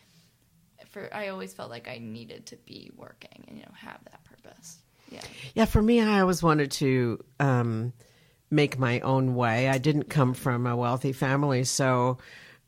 [0.91, 4.25] for I always felt like I needed to be working and you know have that
[4.25, 4.79] purpose.
[5.11, 5.21] Yeah.
[5.55, 7.93] Yeah, for me I always wanted to um,
[8.51, 9.69] make my own way.
[9.69, 12.19] I didn't come from a wealthy family, so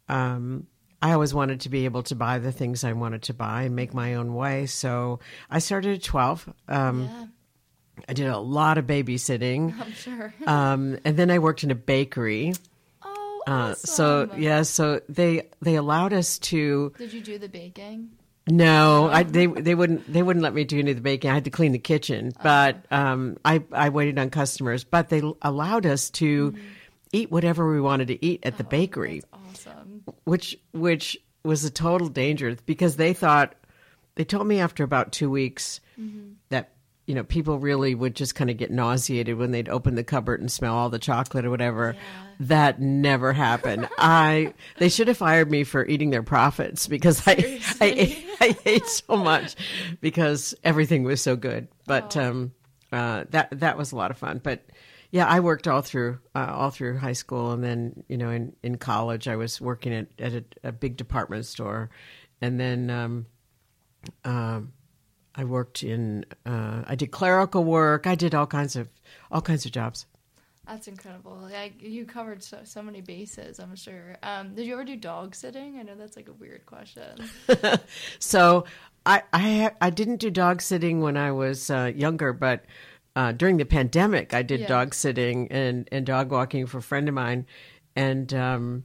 [0.09, 0.67] um,
[1.03, 3.75] I always wanted to be able to buy the things I wanted to buy and
[3.77, 4.67] make my own way.
[4.67, 6.53] So I started at 12.
[6.69, 7.27] Um, yeah.
[8.09, 9.79] I did a lot of babysitting.
[9.81, 10.35] I'm sure.
[10.47, 12.53] um, and then I worked in a bakery.
[13.47, 16.93] Uh, so yeah, so they they allowed us to.
[16.99, 18.11] Did you do the baking?
[18.49, 21.31] No, I, they they wouldn't they wouldn't let me do any of the baking.
[21.31, 22.41] I had to clean the kitchen, oh.
[22.43, 24.85] but um, I I waited on customers.
[24.85, 26.61] But they allowed us to mm-hmm.
[27.13, 29.23] eat whatever we wanted to eat at the oh, bakery.
[29.33, 30.03] awesome.
[30.25, 33.55] Which which was a total danger because they thought
[34.15, 36.33] they told me after about two weeks mm-hmm.
[36.49, 36.73] that
[37.11, 40.41] you know people really would just kind of get nauseated when they'd open the cupboard
[40.41, 41.97] and smell all the chocolate or whatever.
[41.97, 43.89] Yeah that never happened.
[43.99, 48.57] I they should have fired me for eating their profits because I I ate, I
[48.65, 49.57] ate so much
[50.01, 51.69] because everything was so good.
[51.87, 52.31] But oh.
[52.31, 52.53] um,
[52.91, 54.41] uh, that that was a lot of fun.
[54.43, 54.65] But
[55.11, 58.57] yeah, I worked all through uh, all through high school, and then you know in,
[58.63, 61.91] in college I was working at at a, a big department store,
[62.41, 63.27] and then um,
[64.25, 64.73] um,
[65.35, 68.07] I worked in uh, I did clerical work.
[68.07, 68.89] I did all kinds of
[69.31, 70.07] all kinds of jobs.
[70.67, 71.49] That's incredible.
[71.51, 73.59] Like you covered so, so many bases.
[73.59, 74.17] I'm sure.
[74.23, 75.79] Um, did you ever do dog sitting?
[75.79, 77.29] I know that's like a weird question.
[78.21, 78.65] so
[79.05, 82.65] I, I I didn't do dog sitting when I was uh, younger, but
[83.17, 84.69] uh, during the pandemic, I did yeah.
[84.69, 87.47] dog sitting and, and dog walking for a friend of mine,
[87.97, 88.85] and um,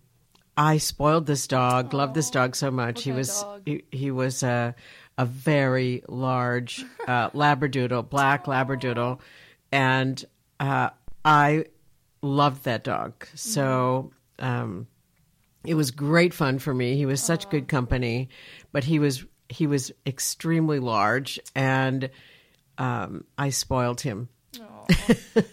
[0.58, 1.91] I spoiled this dog.
[1.91, 1.93] Aww.
[1.93, 2.95] Loved this dog so much.
[2.95, 4.73] What he was he, he, was a
[5.17, 9.19] a very large uh, labradoodle, black labradoodle,
[9.71, 10.23] and
[10.60, 10.89] uh,
[11.23, 11.65] I
[12.21, 13.25] loved that dog.
[13.36, 14.88] So um,
[15.65, 16.95] it was great fun for me.
[16.97, 18.30] He was such good company,
[18.71, 22.10] but he was he was extremely large, and
[22.78, 24.30] um, I spoiled him.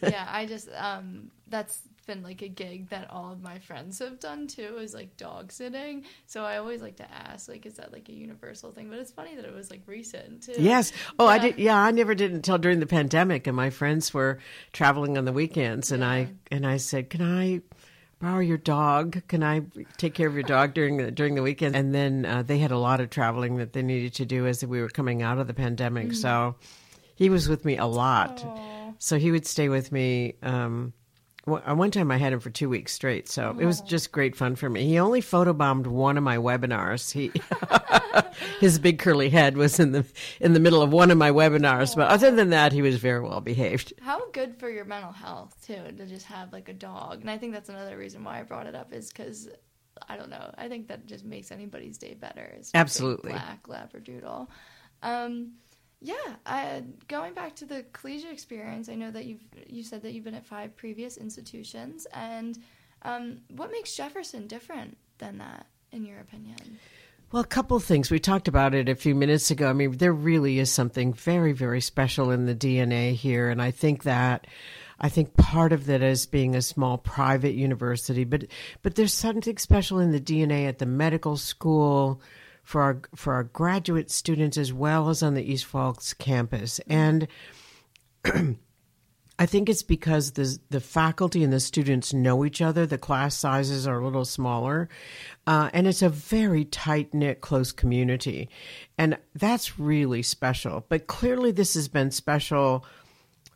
[0.03, 4.19] yeah, I just um, that's been like a gig that all of my friends have
[4.19, 7.93] done too is like dog sitting so i always like to ask like is that
[7.93, 11.27] like a universal thing but it's funny that it was like recent too yes oh
[11.27, 11.31] yeah.
[11.31, 14.39] i did yeah i never did until during the pandemic and my friends were
[14.73, 16.09] traveling on the weekends and yeah.
[16.09, 17.61] i and i said can i
[18.21, 19.61] borrow your dog can i
[19.97, 22.71] take care of your dog during the during the weekend and then uh, they had
[22.71, 25.47] a lot of traveling that they needed to do as we were coming out of
[25.47, 26.15] the pandemic mm-hmm.
[26.15, 26.55] so
[27.15, 28.95] he was with me a lot Aww.
[28.99, 30.93] so he would stay with me um,
[31.45, 33.61] well, one time I had him for two weeks straight, so oh.
[33.61, 33.85] it was oh.
[33.85, 34.87] just great fun for me.
[34.87, 37.11] He only photobombed one of my webinars.
[37.11, 37.33] He,
[38.61, 40.05] his big curly head was in the
[40.41, 41.97] in the middle of one of my webinars, oh.
[41.97, 43.93] but other than that, he was very well behaved.
[44.01, 47.39] How good for your mental health too to just have like a dog, and I
[47.39, 49.49] think that's another reason why I brought it up is because
[50.09, 50.55] I don't know.
[50.57, 52.57] I think that just makes anybody's day better.
[52.73, 54.47] Absolutely, black labradoodle.
[55.03, 55.55] Um,
[56.05, 56.15] Yeah,
[56.47, 60.25] uh, going back to the collegiate experience, I know that you've you said that you've
[60.25, 62.59] been at five previous institutions, and
[63.03, 66.57] um, what makes Jefferson different than that, in your opinion?
[67.31, 68.11] Well, a couple of things.
[68.11, 69.71] We talked about it a few minutes ago.
[69.71, 73.71] I mean, there really is something very, very special in the DNA here, and I
[73.71, 74.49] think that.
[75.05, 78.45] I think part of that is being a small private university, but
[78.83, 82.21] but there's something special in the DNA at the medical school,
[82.63, 86.81] for our for our graduate students as well as on the East Falls campus.
[86.87, 87.29] And
[88.25, 92.87] I think it's because the the faculty and the students know each other.
[92.87, 94.89] The class sizes are a little smaller,
[95.47, 98.49] uh, and it's a very tight knit, close community,
[98.97, 100.85] and that's really special.
[100.89, 102.87] But clearly, this has been special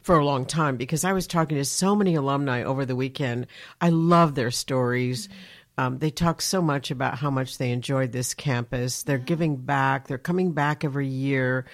[0.02, 3.46] for a long time because I was talking to so many alumni over the weekend.
[3.80, 5.28] I love their stories.
[5.28, 5.36] Mm-hmm
[5.78, 9.02] um, they talk so much about how much they enjoyed this campus.
[9.02, 10.08] They're giving back.
[10.08, 11.66] They're coming back every year.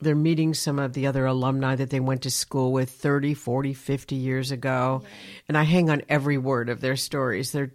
[0.00, 3.72] They're meeting some of the other alumni that they went to school with 30, 40,
[3.72, 5.00] 50 years ago.
[5.02, 5.08] Yeah.
[5.48, 7.52] And I hang on every word of their stories.
[7.52, 7.70] They're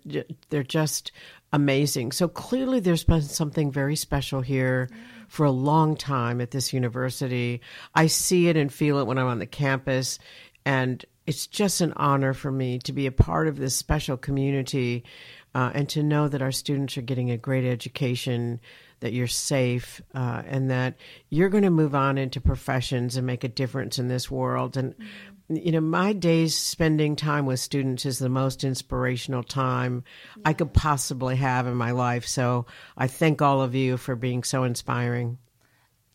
[0.49, 1.11] they're just
[1.53, 2.11] amazing.
[2.11, 4.89] So clearly there's been something very special here
[5.29, 7.61] for a long time at this university.
[7.95, 10.19] I see it and feel it when I'm on the campus
[10.65, 15.03] and it's just an honor for me to be a part of this special community
[15.53, 18.59] uh, and to know that our students are getting a great education,
[19.01, 20.95] that you're safe, uh, and that
[21.29, 24.77] you're going to move on into professions and make a difference in this world.
[24.77, 24.95] And
[25.49, 30.03] you know, my days spending time with students is the most inspirational time
[30.37, 30.43] yeah.
[30.45, 32.25] I could possibly have in my life.
[32.25, 32.65] So
[32.97, 35.37] I thank all of you for being so inspiring.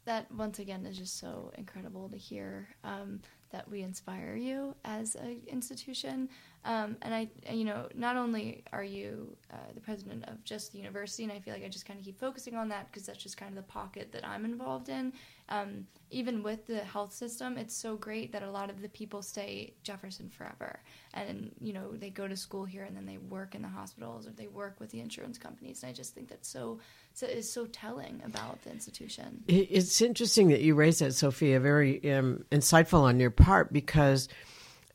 [0.07, 2.69] That once again is just so incredible to hear.
[2.85, 6.29] Um, that we inspire you as an institution.
[6.65, 10.79] Um, and I, you know, not only are you uh, the president of just the
[10.79, 13.23] university, and I feel like I just kind of keep focusing on that because that's
[13.23, 15.13] just kind of the pocket that I'm involved in.
[15.49, 19.23] Um, even with the health system, it's so great that a lot of the people
[19.23, 20.81] stay Jefferson forever,
[21.15, 24.27] and you know they go to school here and then they work in the hospitals
[24.27, 25.83] or they work with the insurance companies.
[25.85, 26.81] And I just think that's so,
[27.17, 29.43] so is so telling about the institution.
[29.49, 31.59] It's interesting that you raised that, Sophia.
[31.61, 34.29] Very um, insightful on your part because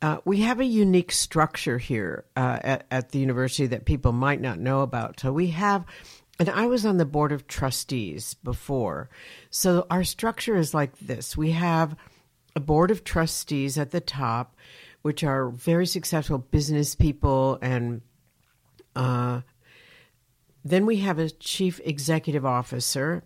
[0.03, 4.39] uh, we have a unique structure here uh, at, at the university that people might
[4.39, 5.19] not know about.
[5.19, 5.83] So we have,
[6.37, 9.09] and I was on the board of trustees before.
[9.49, 11.95] So our structure is like this we have
[12.55, 14.55] a board of trustees at the top,
[15.01, 18.03] which are very successful business people and
[18.95, 19.41] uh,
[20.63, 23.23] then we have a chief executive officer,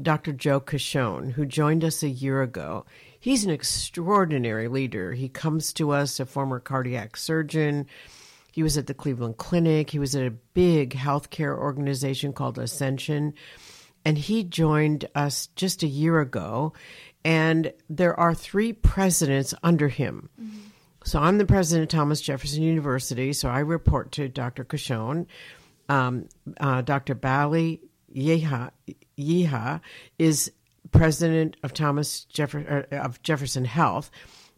[0.00, 0.32] Dr.
[0.32, 2.84] Joe Cacchione, who joined us a year ago.
[3.18, 5.12] He's an extraordinary leader.
[5.12, 7.86] He comes to us, a former cardiac surgeon.
[8.52, 9.90] He was at the Cleveland Clinic.
[9.90, 13.34] He was at a big healthcare organization called Ascension.
[14.04, 16.72] And he joined us just a year ago.
[17.24, 20.28] And there are three presidents under him.
[20.40, 20.58] Mm-hmm.
[21.04, 23.32] So I'm the president of Thomas Jefferson University.
[23.32, 24.64] So I report to Dr.
[24.64, 25.26] Cacchione.
[25.88, 27.14] Um, uh, Dr.
[27.14, 27.80] Baligh
[28.14, 28.70] Yehia,
[29.18, 29.80] Yehia
[30.18, 30.50] is
[30.90, 34.10] president of Thomas Jeffer- uh, of Jefferson Health.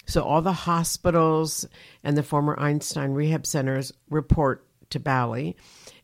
[0.07, 1.67] So all the hospitals
[2.03, 5.55] and the former Einstein rehab centers report to Baligh,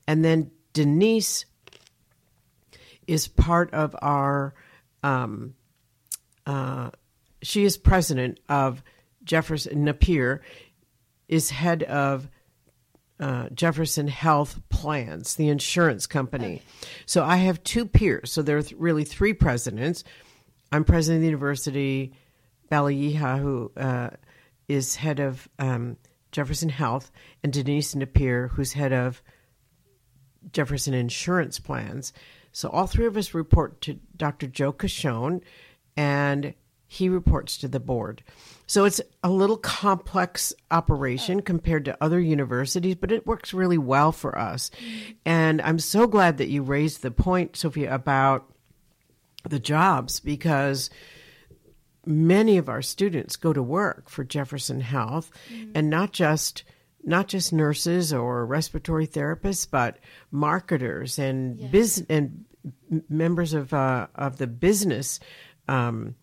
[0.06, 1.46] and then Denise
[3.06, 4.54] is part of our.
[5.02, 5.54] Um,
[6.46, 6.90] uh,
[7.42, 8.82] she is president of
[9.22, 10.42] Jefferson Napier,
[11.28, 12.28] is head of
[13.20, 16.62] uh, Jefferson Health Plans, the insurance company.
[17.06, 18.32] So I have two peers.
[18.32, 20.04] So there are th- really three presidents.
[20.72, 22.12] I'm president of the university.
[22.70, 24.10] Baligh Yehia, who uh,
[24.68, 25.96] is head of um,
[26.32, 29.22] Jefferson Health, and Denise Napier, who's head of
[30.52, 32.12] Jefferson Insurance Plans.
[32.52, 34.46] So all three of us report to Dr.
[34.46, 35.42] Joe Cacchione,
[35.96, 36.54] and
[36.86, 38.22] he reports to the board.
[38.66, 44.12] So it's a little complex operation compared to other universities, but it works really well
[44.12, 44.70] for us.
[45.24, 48.50] And I'm so glad that you raised the point, Sophia, about
[49.48, 50.88] the jobs because
[52.06, 55.72] many of our students go to work for Jefferson Health mm-hmm.
[55.74, 56.64] and not just
[57.06, 59.98] not just nurses or respiratory therapists, but
[60.30, 61.70] marketers and yes.
[61.70, 62.44] business and
[63.08, 65.20] members of uh, of the business
[65.68, 66.14] um,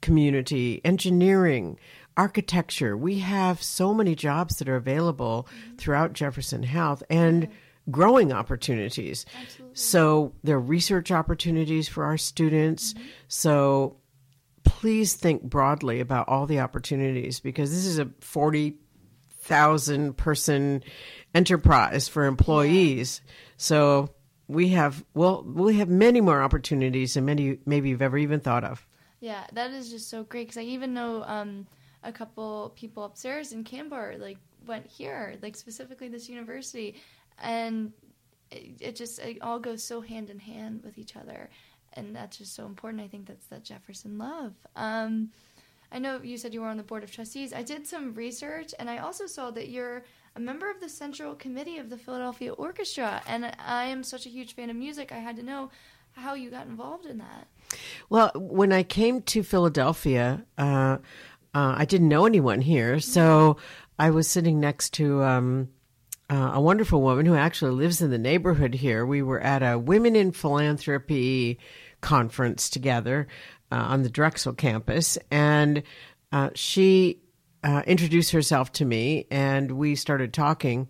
[0.00, 1.78] community, engineering,
[2.16, 2.96] architecture.
[2.96, 7.48] We have so many jobs that are available throughout Jefferson Health and yeah.
[7.90, 9.24] growing opportunities.
[9.40, 9.76] Absolutely.
[9.76, 12.92] So there are research opportunities for our students.
[12.92, 13.06] Mm-hmm.
[13.28, 13.96] So
[14.64, 20.82] please think broadly about all the opportunities because this is a 40,000 person
[21.34, 23.22] enterprise for employees.
[23.24, 23.32] Yeah.
[23.56, 24.14] So
[24.48, 28.64] we have well we have many more opportunities than many maybe you've ever even thought
[28.64, 28.86] of.
[29.20, 31.66] Yeah, that is just so great because I even know um,
[32.02, 36.96] a couple people upstairs in Kanbar like went here, like specifically this university,
[37.42, 37.92] and
[38.50, 41.50] it, it just it all goes so hand in hand with each other,
[41.94, 43.02] and that's just so important.
[43.02, 44.54] I think that's that Jefferson love.
[44.76, 45.30] Um,
[45.90, 47.52] I know you said you were on the board of trustees.
[47.52, 50.04] I did some research, and I also saw that you're
[50.36, 53.22] a member of the central committee of the Philadelphia Orchestra.
[53.26, 55.10] And I am such a huge fan of music.
[55.10, 55.70] I had to know
[56.12, 57.48] how you got involved in that.
[58.08, 60.98] Well, when I came to Philadelphia, uh,
[61.54, 63.56] uh, I didn't know anyone here, so
[63.98, 65.68] I was sitting next to um,
[66.30, 69.04] uh, a wonderful woman who actually lives in the neighborhood here.
[69.04, 71.58] We were at a Women in Philanthropy
[72.00, 73.26] conference together
[73.72, 75.82] uh, on the Drexel campus, and
[76.32, 77.20] uh, she
[77.64, 80.88] uh, introduced herself to me, and we started talking.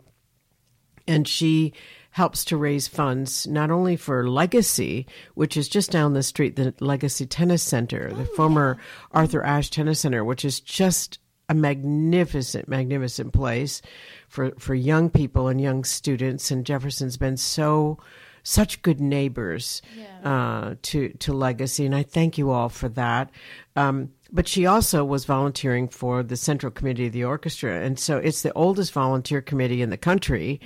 [1.06, 1.72] And she
[2.10, 6.74] helps to raise funds not only for Legacy, which is just down the street, the
[6.80, 8.84] Legacy Tennis Center, the oh, former yeah.
[9.12, 13.80] Arthur Ashe Tennis Center, which is just a magnificent, magnificent place
[14.28, 16.50] for, for young people and young students.
[16.50, 17.98] And Jefferson's been so
[18.42, 20.30] such good neighbors yeah.
[20.30, 23.30] uh, to to Legacy, and I thank you all for that.
[23.76, 28.16] Um, but she also was volunteering for the Central Committee of the Orchestra, and so
[28.16, 30.60] it's the oldest volunteer committee in the country.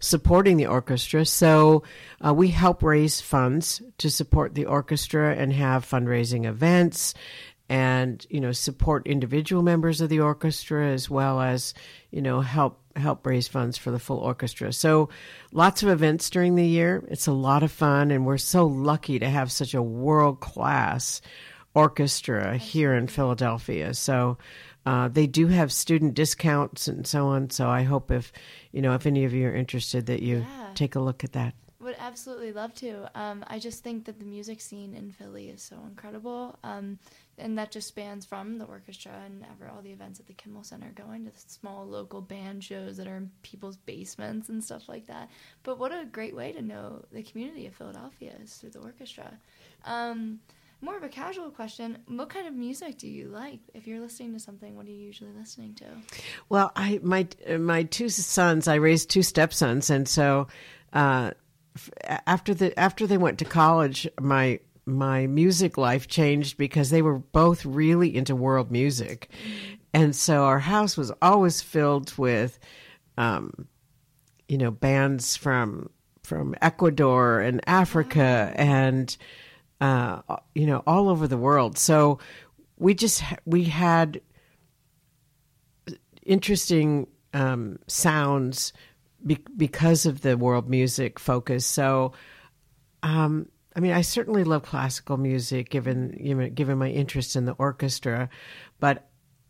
[0.00, 1.24] Supporting the orchestra.
[1.24, 1.82] So,
[2.24, 7.14] uh, we help raise funds to support the orchestra and have fundraising events
[7.68, 11.74] and you know support individual members of the orchestra as well as
[12.10, 14.72] you know help help raise funds for the full orchestra.
[14.72, 15.08] So
[15.52, 17.04] lots of events during the year.
[17.08, 21.20] It's a lot of fun and we're so lucky to have such a world class
[21.74, 23.94] orchestra here in philadelphia.
[23.94, 24.38] So
[24.88, 28.32] uh, they do have student discounts and so on so i hope if
[28.72, 30.68] you know if any of you are interested that you yeah.
[30.74, 31.54] take a look at that
[31.88, 33.10] would absolutely love to.
[33.14, 36.58] Um, I just think that the music scene in Philly is so incredible.
[36.62, 36.98] Um,
[37.38, 40.64] and that just spans from the orchestra and ever all the events at the Kimmel
[40.64, 44.86] Center, going to the small local band shows that are in people's basements and stuff
[44.86, 45.30] like that.
[45.62, 49.38] But what a great way to know the community of Philadelphia is through the orchestra.
[49.86, 50.40] Um,
[50.80, 53.60] more of a casual question: What kind of music do you like?
[53.74, 55.84] If you're listening to something, what are you usually listening to?
[56.48, 57.26] Well, I my
[57.58, 60.48] my two sons, I raised two stepsons, and so.
[60.92, 61.32] Uh,
[62.26, 64.58] after the after they went to college, my
[64.88, 69.30] my music life changed because they were both really into world music.
[69.92, 72.58] And so our house was always filled with,
[73.16, 73.68] um,
[74.48, 75.90] you know, bands from
[76.22, 79.16] from Ecuador and Africa and,
[79.80, 80.20] uh,
[80.54, 81.78] you know, all over the world.
[81.78, 82.18] So
[82.76, 84.20] we just we had
[86.24, 88.72] interesting um, sounds
[89.24, 91.66] be- because of the world music focus.
[91.66, 92.12] So.
[93.00, 97.44] Um, I mean, I certainly love classical music, given you know, given my interest in
[97.44, 98.28] the orchestra,
[98.80, 99.08] but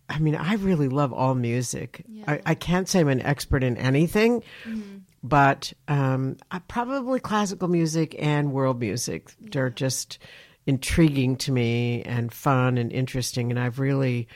[0.09, 2.03] I mean, I really love all music.
[2.09, 2.25] Yeah.
[2.27, 4.99] I, I, can't say I'm an expert in anything, mm-hmm.
[5.23, 6.37] But um,
[6.69, 9.33] probably classical music and world music.
[9.41, 10.19] They're just
[10.67, 14.29] intriguing to me and fun and interesting, and I've really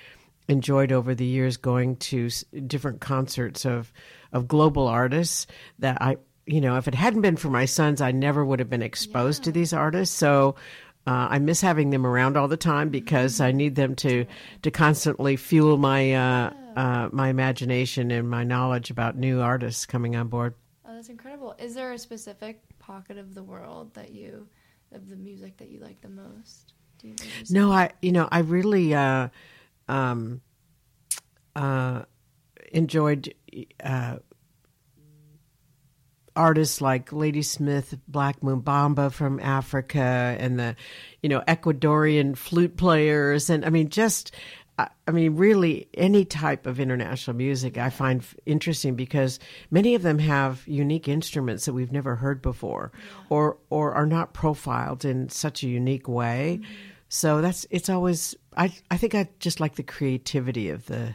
[0.48, 2.28] enjoyed over the years going to
[2.66, 3.92] different concerts of
[4.32, 5.46] of global artists
[5.78, 6.16] that I
[6.46, 9.42] you know, if it hadn't been for my sons, I never would have been exposed
[9.42, 9.44] yeah.
[9.44, 10.16] to these artists.
[10.16, 10.56] So
[11.06, 14.26] uh, I miss having them around all the time because I need them to
[14.62, 20.16] to constantly fuel my uh, uh, my imagination and my knowledge about new artists coming
[20.16, 20.54] on board.
[21.02, 21.56] That's incredible!
[21.58, 24.46] Is there a specific pocket of the world that you
[24.92, 26.74] of the music that you like the most?
[27.50, 29.26] no, I you know I really uh,
[29.88, 30.42] um,
[31.56, 32.02] uh,
[32.70, 33.34] enjoyed
[33.82, 34.18] uh,
[36.36, 40.76] artists like Ladysmith, Black Mambazo from Africa, and the,
[41.22, 44.34] you know, Ecuadorian flute players, and I mean, just,
[45.06, 49.38] I mean, really any type of international music I find interesting because
[49.70, 52.92] many of them have unique instruments that we've never heard before,
[53.28, 56.60] or or are not profiled in such a unique way.
[56.60, 56.72] Mm-hmm.
[57.08, 61.14] So that's it's always I I think I just like the creativity of the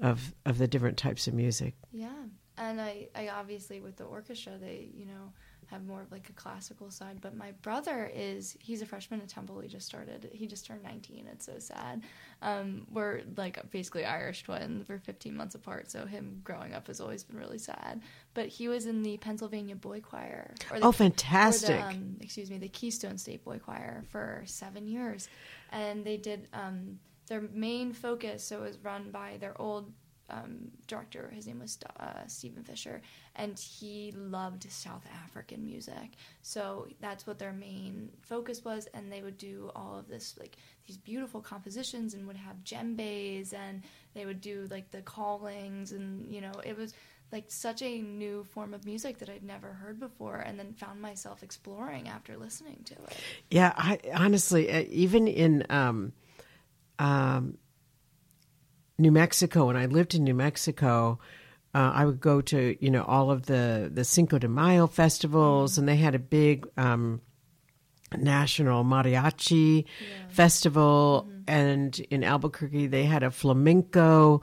[0.00, 1.74] of of the different types of music.
[1.92, 2.10] Yeah
[2.58, 5.32] and I, I obviously with the orchestra they you know
[5.72, 9.28] have more of like a classical side but my brother is he's a freshman at
[9.28, 12.02] temple he just started he just turned 19 it's so sad.
[12.42, 17.00] Um, we're like basically irish twins we're 15 months apart so him growing up has
[17.00, 18.02] always been really sad.
[18.34, 22.58] But he was in the pennsylvania boy choir the, oh fantastic the, um, excuse me
[22.58, 25.28] the keystone state boy choir for seven years.
[25.70, 26.98] And they did um,
[27.28, 29.90] their main focus so it was run by their old
[30.32, 31.30] um, director.
[31.34, 33.02] His name was uh, Stephen Fisher,
[33.36, 36.12] and he loved South African music.
[36.42, 40.56] So that's what their main focus was, and they would do all of this like
[40.86, 43.82] these beautiful compositions, and would have djembes, and
[44.14, 46.94] they would do like the callings, and you know it was
[47.30, 51.00] like such a new form of music that I'd never heard before, and then found
[51.00, 53.16] myself exploring after listening to it.
[53.50, 56.12] Yeah, I honestly, uh, even in um,
[56.98, 57.58] um,
[59.02, 61.18] New Mexico, when I lived in New Mexico,
[61.74, 65.78] uh, I would go to you know all of the the Cinco de Mayo festivals,
[65.78, 67.20] and they had a big um,
[68.16, 70.28] national mariachi yeah.
[70.28, 71.42] festival, mm-hmm.
[71.48, 74.40] and in Albuquerque they had a flamenco.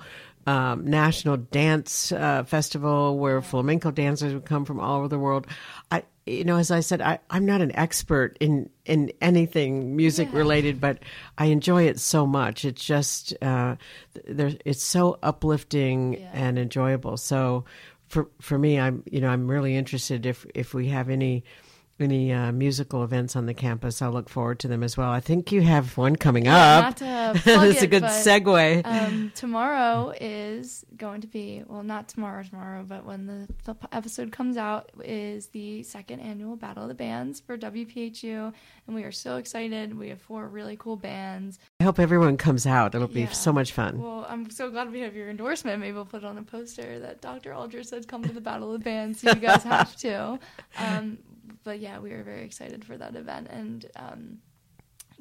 [0.48, 5.46] Um, national dance uh, festival where flamenco dancers would come from all over the world.
[5.92, 10.32] I, you know, as I said, I, I'm not an expert in in anything music
[10.34, 11.00] related, but
[11.38, 12.66] I enjoy it so much.
[12.66, 13.76] It's just uh,
[14.26, 16.30] there, it's so uplifting yeah.
[16.34, 17.18] and enjoyable.
[17.18, 17.66] So
[18.08, 21.44] for for me, I'm you know I'm really interested if if we have any
[22.02, 24.02] any uh, musical events on the campus.
[24.02, 25.10] I'll look forward to them as well.
[25.10, 26.98] I think you have one coming up.
[27.00, 28.86] That's a good but, segue.
[28.86, 34.32] Um, tomorrow is going to be well, not tomorrow, tomorrow, but when the, the, episode
[34.32, 38.54] comes out, is the second annual Battle of the Bands for WPHU,
[38.88, 39.98] and we are so excited.
[39.98, 41.60] We have four really cool bands.
[41.80, 42.96] I hope everyone comes out.
[42.96, 43.30] It'll be yeah.
[43.32, 44.02] so much fun.
[44.02, 45.80] Well, I'm so glad we have your endorsement.
[45.80, 47.54] Maybe we'll put it on a poster that Dr.
[47.54, 50.40] Aldridge said, "Come to the Battle of the Bands." So you guys have to.
[50.78, 51.18] Um,
[51.64, 54.38] but yeah, we were very excited for that event and um,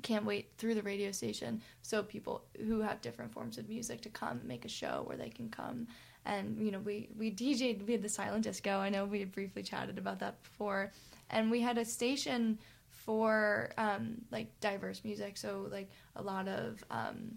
[0.02, 4.08] can't wait through the radio station so people who have different forms of music to
[4.08, 5.86] come make a show where they can come.
[6.24, 8.78] And you know we we DJed we had the silent disco.
[8.78, 10.92] I know we had briefly chatted about that before.
[11.30, 12.58] And we had a station
[12.90, 15.36] for um, like diverse music.
[15.36, 17.36] So like a lot of um,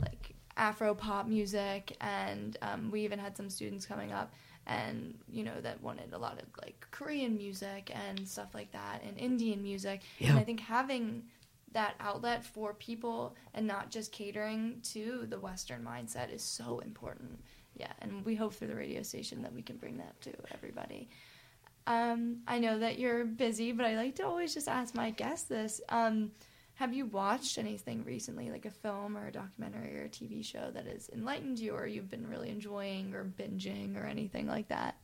[0.00, 4.32] like Afro pop music and um, we even had some students coming up
[4.66, 9.02] and you know that wanted a lot of like Korean music and stuff like that
[9.06, 10.02] and Indian music.
[10.18, 10.30] Yeah.
[10.30, 11.24] and I think having
[11.72, 17.38] that outlet for people and not just catering to the western mindset is so important.
[17.76, 21.08] Yeah and we hope through the radio station that we can bring that to everybody.
[21.88, 25.46] Um, I know that you're busy but I like to always just ask my guests
[25.48, 25.80] this.
[25.88, 26.32] Um,
[26.76, 30.70] have you watched anything recently, like a film or a documentary or a TV show
[30.74, 34.96] that has enlightened you or you've been really enjoying or binging or anything like that?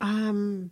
[0.00, 0.70] Um,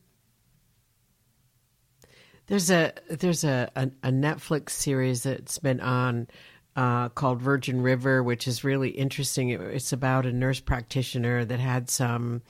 [2.47, 6.29] there's a there's a, a, a Netflix series that's been on
[6.75, 9.51] uh, called Virgin River, which is really interesting.
[9.51, 12.41] It, it's about a nurse practitioner that had some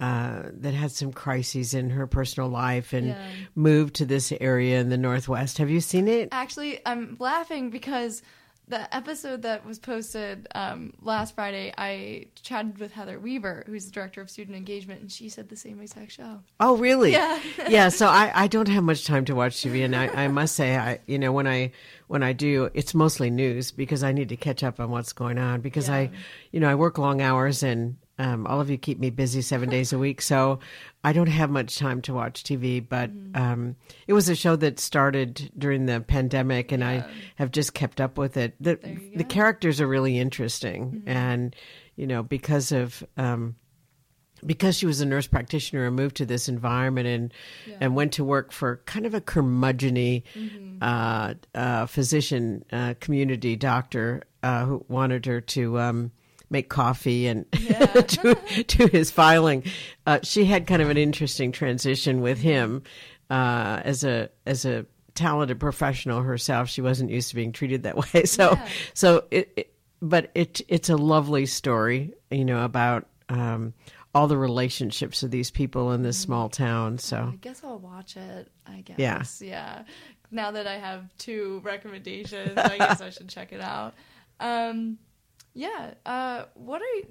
[0.00, 3.28] uh, that had some crises in her personal life and yeah.
[3.54, 5.58] moved to this area in the Northwest.
[5.58, 6.30] Have you seen it?
[6.32, 8.22] Actually, I'm laughing because
[8.70, 13.90] the episode that was posted um, last Friday, I chatted with Heather Weaver, who's the
[13.90, 16.40] director of student engagement, and she said the same exact show.
[16.60, 17.12] Oh, really?
[17.12, 17.40] Yeah.
[17.68, 17.88] yeah.
[17.88, 20.76] So I, I don't have much time to watch TV, and I, I must say,
[20.76, 21.72] I you know when I
[22.06, 25.38] when I do, it's mostly news because I need to catch up on what's going
[25.38, 25.96] on because yeah.
[25.96, 26.10] I,
[26.52, 29.70] you know, I work long hours and um, all of you keep me busy seven
[29.70, 30.58] days a week, so
[31.02, 32.86] I don't have much time to watch TV.
[32.86, 33.42] But mm-hmm.
[33.42, 36.88] um, it was a show that started during the pandemic, and yeah.
[36.88, 38.54] I have just kept up with it.
[38.60, 38.78] the
[39.16, 41.08] The characters are really interesting, mm-hmm.
[41.08, 41.56] and
[41.96, 43.56] you know because of um,
[44.44, 47.34] because she was a nurse practitioner and moved to this environment and
[47.66, 47.78] yeah.
[47.80, 50.76] and went to work for kind of a curmudgeony mm-hmm.
[50.82, 56.10] uh, uh, physician uh, community doctor uh, who wanted her to um,
[56.50, 57.86] make coffee and yeah.
[58.06, 58.34] do,
[58.66, 59.64] do his filing.
[60.06, 62.82] Uh, she had kind of an interesting transition with him
[63.30, 64.84] uh, as a as a
[65.14, 66.68] talented professional herself.
[66.68, 68.24] She wasn't used to being treated that way.
[68.24, 68.68] So yeah.
[68.94, 73.06] so it, it, but it it's a lovely story, you know, about.
[73.28, 73.74] Um,
[74.12, 76.98] all the relationships of these people in this small town.
[76.98, 78.48] So I guess I'll watch it.
[78.66, 78.98] I guess.
[78.98, 79.22] Yeah.
[79.40, 79.82] Yeah.
[80.32, 83.94] Now that I have two recommendations, I guess I should check it out.
[84.40, 84.98] Um,
[85.54, 85.94] yeah.
[86.06, 87.06] Uh, what are you,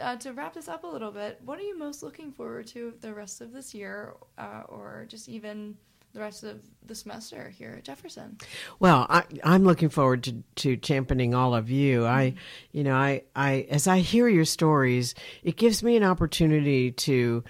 [0.00, 1.40] uh, to wrap this up a little bit?
[1.44, 5.28] What are you most looking forward to the rest of this year, uh, or just
[5.28, 5.76] even
[6.12, 8.38] the rest of the semester here at Jefferson?
[8.78, 12.00] Well, I, am looking forward to, to championing all of you.
[12.00, 12.14] Mm-hmm.
[12.14, 12.34] I,
[12.72, 17.44] you know, I, I, as I hear your stories, it gives me an opportunity to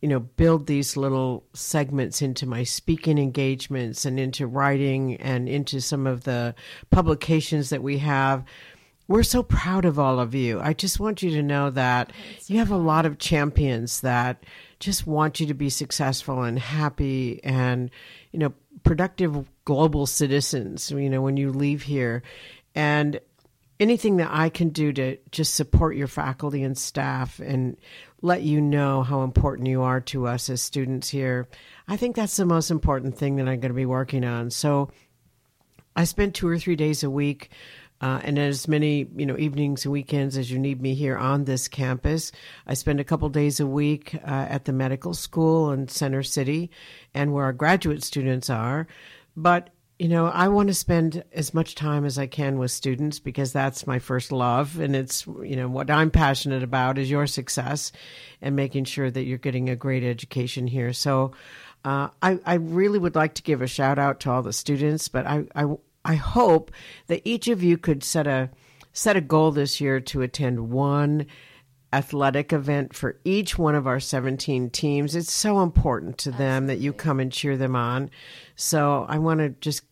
[0.00, 5.80] you know build these little segments into my speaking engagements and into writing and into
[5.80, 6.54] some of the
[6.90, 8.44] publications that we have
[9.06, 10.60] we're so proud of all of you.
[10.60, 12.12] I just want you to know that
[12.46, 14.44] you have a lot of champions that
[14.80, 17.90] just want you to be successful and happy and,
[18.32, 22.22] you know, productive global citizens, you know, when you leave here.
[22.74, 23.20] And
[23.78, 27.76] anything that I can do to just support your faculty and staff and
[28.22, 31.48] let you know how important you are to us as students here,
[31.86, 34.50] I think that's the most important thing that I'm going to be working on.
[34.50, 34.90] So
[35.96, 37.50] I spend two or three days a week.
[38.00, 41.44] Uh, and as many you know evenings and weekends as you need me here on
[41.44, 42.32] this campus
[42.66, 46.70] i spend a couple days a week uh, at the medical school in center city
[47.14, 48.86] and where our graduate students are
[49.36, 53.20] but you know, I want to spend as much time as I can with students
[53.20, 54.80] because that's my first love.
[54.80, 57.92] And it's, you know, what I'm passionate about is your success
[58.42, 60.92] and making sure that you're getting a great education here.
[60.92, 61.32] So
[61.84, 65.06] uh, I, I really would like to give a shout out to all the students,
[65.06, 65.66] but I, I,
[66.04, 66.70] I hope
[67.06, 68.50] that each of you could set a,
[68.92, 71.26] set a goal this year to attend one
[71.94, 75.14] athletic event for each one of our 17 teams.
[75.14, 76.74] It's so important to them Absolutely.
[76.74, 78.10] that you come and cheer them on.
[78.56, 79.84] So I want to just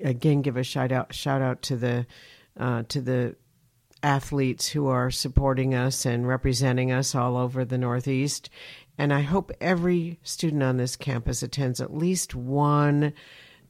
[0.00, 2.06] again give a shout out shout out to the
[2.58, 3.34] uh, to the
[4.02, 8.48] athletes who are supporting us and representing us all over the Northeast.
[8.96, 13.12] And I hope every student on this campus attends at least one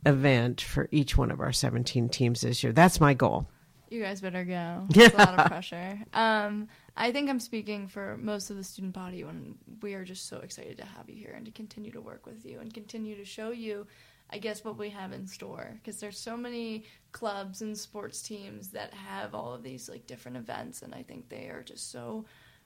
[0.07, 2.73] event for each one of our 17 teams this year.
[2.73, 3.49] That's my goal.
[3.89, 4.87] You guys better go.
[4.95, 5.99] It's a lot of pressure.
[6.13, 10.29] Um, I think I'm speaking for most of the student body when we are just
[10.29, 13.17] so excited to have you here and to continue to work with you and continue
[13.17, 13.87] to show you
[14.29, 18.71] I guess what we have in store because there's so many clubs and sports teams
[18.71, 22.25] that have all of these like different events and I think they are just so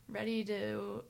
[0.08, 1.04] ready to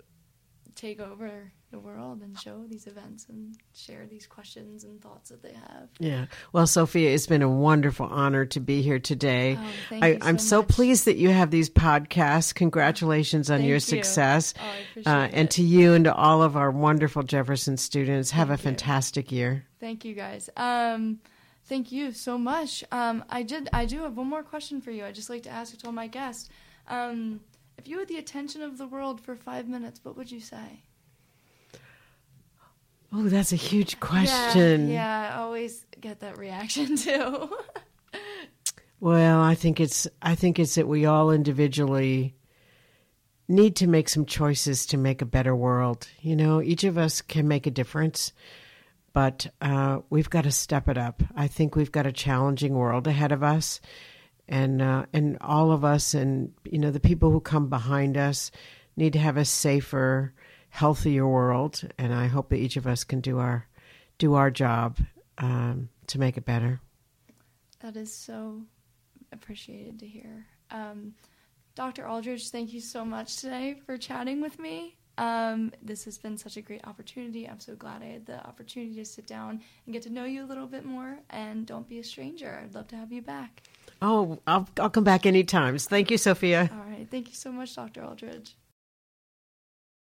[0.74, 5.42] take over the world and show these events and share these questions and thoughts that
[5.42, 5.88] they have.
[5.98, 6.26] Yeah.
[6.52, 9.58] Well, Sophia, it's been a wonderful honor to be here today.
[9.60, 12.54] Oh, I, am so, so pleased that you have these podcasts.
[12.54, 13.80] Congratulations on thank your you.
[13.80, 14.54] success.
[15.06, 18.60] Oh, uh, and to you and to all of our wonderful Jefferson students, have thank
[18.60, 19.66] a fantastic year.
[19.78, 20.50] Thank you, guys.
[20.56, 21.20] Um,
[21.66, 22.82] thank you so much.
[22.90, 23.68] Um, I did.
[23.72, 25.04] I do have one more question for you.
[25.04, 26.48] I'd just like to ask it to all my guests.
[26.88, 27.40] Um,
[27.80, 30.82] if you had the attention of the world for five minutes, what would you say?
[33.10, 34.90] Oh, that's a huge question.
[34.90, 37.56] Yeah, yeah I always get that reaction too.
[39.00, 42.34] well, I think it's I think it's that we all individually
[43.48, 46.06] need to make some choices to make a better world.
[46.20, 48.34] You know, each of us can make a difference,
[49.14, 51.22] but uh, we've got to step it up.
[51.34, 53.80] I think we've got a challenging world ahead of us,
[54.50, 58.50] and uh, and all of us, and you know, the people who come behind us
[58.96, 60.34] need to have a safer
[60.68, 63.66] healthier world, and I hope that each of us can do our
[64.18, 64.98] do our job
[65.38, 66.80] um, to make it better.
[67.78, 68.62] That is so
[69.32, 70.46] appreciated to hear.
[70.70, 71.14] Um,
[71.76, 72.06] Dr.
[72.06, 74.96] Aldridge, thank you so much today for chatting with me.
[75.16, 77.48] Um, this has been such a great opportunity.
[77.48, 80.44] I'm so glad I had the opportunity to sit down and get to know you
[80.44, 81.18] a little bit more.
[81.30, 82.60] And don't be a stranger.
[82.62, 83.62] I'd love to have you back.
[84.02, 85.78] Oh, I'll, I'll come back anytime.
[85.78, 86.70] Thank you, Sophia.
[86.72, 87.06] All right.
[87.10, 88.04] Thank you so much, Dr.
[88.04, 88.54] Aldridge.